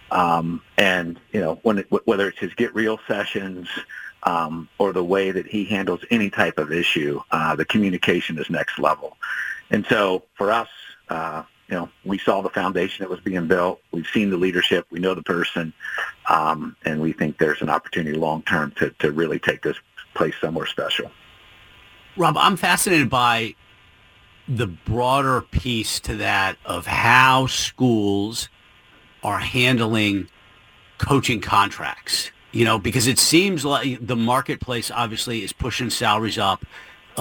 Um, 0.10 0.62
and 0.78 1.20
you 1.32 1.42
know 1.42 1.60
it, 1.66 1.88
whether 2.06 2.30
it's 2.30 2.40
his 2.40 2.54
get 2.54 2.74
real 2.74 3.00
sessions. 3.08 3.68
Um, 4.24 4.70
or 4.78 4.94
the 4.94 5.04
way 5.04 5.32
that 5.32 5.48
he 5.48 5.66
handles 5.66 6.06
any 6.12 6.30
type 6.30 6.60
of 6.60 6.72
issue, 6.72 7.20
uh, 7.32 7.56
the 7.56 7.66
communication 7.66 8.38
is 8.38 8.52
next 8.52 8.78
level. 8.78 9.18
And 9.72 9.86
so 9.88 10.24
for 10.38 10.52
us, 10.52 10.68
uh, 11.10 11.44
you 11.70 11.78
know, 11.78 11.90
we 12.04 12.18
saw 12.18 12.42
the 12.42 12.50
foundation 12.50 13.04
that 13.04 13.10
was 13.10 13.22
being 13.22 13.48
built. 13.48 13.82
We've 13.92 14.08
seen 14.08 14.30
the 14.30 14.38
leadership. 14.38 14.86
We 14.92 15.00
know 15.00 15.16
the 15.16 15.24
person. 15.24 15.74
Um, 16.30 16.76
and 16.84 17.02
we 17.02 17.14
think 17.14 17.38
there's 17.38 17.62
an 17.62 17.70
opportunity 17.70 18.18
long 18.18 18.44
term 18.44 18.72
to, 18.78 18.90
to 19.00 19.12
really 19.12 19.40
take 19.40 19.64
this 19.64 19.78
place 20.14 20.36
somewhere 20.42 20.66
special. 20.66 21.10
Rob, 22.18 22.36
I'm 22.38 22.58
fascinated 22.58 23.10
by 23.10 23.56
the 24.50 24.68
broader 24.68 25.42
piece 25.42 26.02
to 26.02 26.16
that 26.18 26.58
of 26.66 26.86
how 26.86 27.48
schools 27.48 28.50
are 29.24 29.40
handling 29.40 30.28
coaching 30.98 31.40
contracts. 31.40 32.32
You 32.52 32.66
know, 32.66 32.78
because 32.78 33.08
it 33.08 33.18
seems 33.18 33.64
like 33.64 34.06
the 34.06 34.18
marketplace 34.18 34.92
obviously 34.92 35.42
is 35.42 35.54
pushing 35.54 35.90
salaries 35.90 36.38
up. 36.38 36.66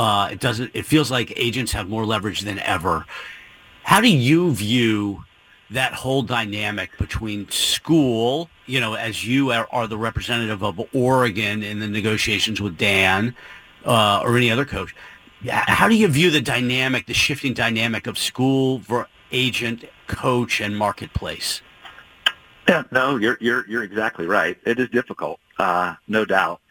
Uh, 0.01 0.31
it 0.33 0.41
doesn't. 0.41 0.71
It 0.73 0.87
feels 0.87 1.11
like 1.11 1.31
agents 1.37 1.73
have 1.73 1.91
more 1.91 2.07
leverage 2.07 2.41
than 2.41 2.59
ever. 2.61 3.05
How 3.83 4.01
do 4.01 4.09
you 4.09 4.51
view 4.55 5.27
that 5.69 5.93
whole 5.93 6.23
dynamic 6.23 6.97
between 6.97 7.51
school, 7.51 8.49
you 8.65 8.81
know, 8.81 8.95
as 8.95 9.27
you 9.27 9.53
are, 9.53 9.69
are 9.71 9.87
the 9.87 9.99
representative 9.99 10.65
of 10.65 10.81
Oregon 10.95 11.63
in 11.63 11.81
the 11.81 11.87
negotiations 11.87 12.63
with 12.63 12.79
Dan 12.79 13.37
uh, 13.85 14.23
or 14.25 14.39
any 14.39 14.51
other 14.51 14.65
coach? 14.65 14.95
How 15.51 15.87
do 15.87 15.95
you 15.95 16.09
view 16.09 16.31
the 16.31 16.41
dynamic, 16.41 17.05
the 17.05 17.13
shifting 17.13 17.53
dynamic 17.53 18.07
of 18.07 18.17
school, 18.17 18.81
agent, 19.33 19.85
coach, 20.07 20.63
and 20.63 20.79
marketplace? 20.79 21.61
Yeah, 22.67 22.85
no, 22.91 23.17
you're 23.17 23.37
you're 23.43 23.69
you're 23.69 23.83
exactly 23.83 24.25
right. 24.25 24.57
It 24.65 24.79
is 24.79 24.89
difficult, 24.89 25.41
uh, 25.59 25.97
no 26.09 26.25
doubt. 26.25 26.63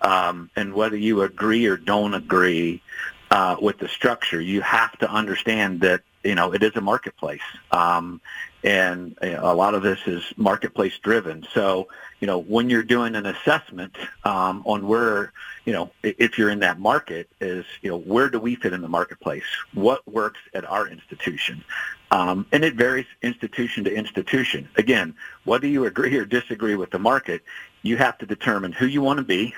Um, 0.00 0.50
and 0.56 0.74
whether 0.74 0.96
you 0.96 1.22
agree 1.22 1.66
or 1.66 1.76
don't 1.76 2.14
agree 2.14 2.82
uh, 3.30 3.56
with 3.60 3.78
the 3.78 3.88
structure, 3.88 4.40
you 4.40 4.60
have 4.62 4.96
to 4.98 5.10
understand 5.10 5.80
that 5.82 6.02
you 6.24 6.34
know 6.34 6.52
it 6.52 6.62
is 6.62 6.74
a 6.76 6.80
marketplace, 6.80 7.42
um, 7.70 8.20
and 8.64 9.16
a 9.22 9.54
lot 9.54 9.74
of 9.74 9.82
this 9.82 9.98
is 10.06 10.22
marketplace 10.36 10.98
driven. 10.98 11.46
So 11.52 11.88
you 12.20 12.26
know 12.26 12.38
when 12.38 12.70
you're 12.70 12.82
doing 12.82 13.14
an 13.14 13.26
assessment 13.26 13.96
um, 14.24 14.62
on 14.64 14.86
where 14.86 15.32
you 15.64 15.72
know 15.72 15.90
if 16.02 16.38
you're 16.38 16.50
in 16.50 16.60
that 16.60 16.78
market 16.78 17.28
is 17.40 17.66
you 17.82 17.90
know 17.90 17.98
where 17.98 18.30
do 18.30 18.38
we 18.38 18.54
fit 18.54 18.72
in 18.72 18.80
the 18.80 18.88
marketplace? 18.88 19.44
What 19.74 20.06
works 20.10 20.40
at 20.54 20.64
our 20.64 20.88
institution? 20.88 21.64
Um, 22.10 22.46
and 22.52 22.64
it 22.64 22.74
varies 22.74 23.06
institution 23.22 23.84
to 23.84 23.94
institution. 23.94 24.68
Again, 24.76 25.14
whether 25.44 25.66
you 25.66 25.84
agree 25.84 26.16
or 26.16 26.24
disagree 26.24 26.74
with 26.74 26.90
the 26.90 26.98
market, 26.98 27.42
you 27.82 27.98
have 27.98 28.16
to 28.18 28.26
determine 28.26 28.72
who 28.72 28.86
you 28.86 29.02
want 29.02 29.18
to 29.18 29.24
be, 29.24 29.54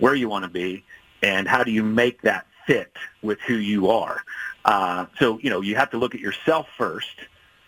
where 0.00 0.14
you 0.14 0.28
want 0.28 0.44
to 0.44 0.50
be, 0.50 0.84
and 1.22 1.46
how 1.46 1.62
do 1.62 1.70
you 1.70 1.82
make 1.82 2.22
that 2.22 2.46
fit 2.66 2.92
with 3.22 3.40
who 3.40 3.54
you 3.54 3.88
are. 3.88 4.22
Uh, 4.64 5.06
so 5.18 5.38
you 5.40 5.50
know 5.50 5.60
you 5.60 5.76
have 5.76 5.90
to 5.90 5.98
look 5.98 6.14
at 6.14 6.20
yourself 6.20 6.66
first, 6.76 7.16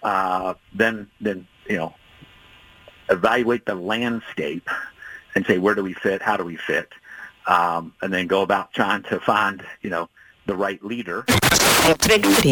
uh, 0.03 0.55
then 0.75 1.09
then 1.21 1.47
you 1.69 1.77
know 1.77 1.95
evaluate 3.09 3.65
the 3.67 3.75
landscape 3.75 4.69
and 5.35 5.47
say 5.47 5.59
where 5.59 5.75
do 5.75 5.83
we 5.83 5.95
fit, 5.95 6.21
how 6.23 6.37
do 6.37 6.45
we 6.45 6.57
fit, 6.57 6.89
um, 7.47 7.95
and 8.03 8.13
then 8.13 8.27
go 8.27 8.43
about 8.43 8.73
trying 8.73 9.03
to 9.05 9.19
find 9.21 9.65
you 9.81 9.91
know 9.91 10.09
the 10.47 10.55
right 10.55 10.83
leader. 10.85 11.25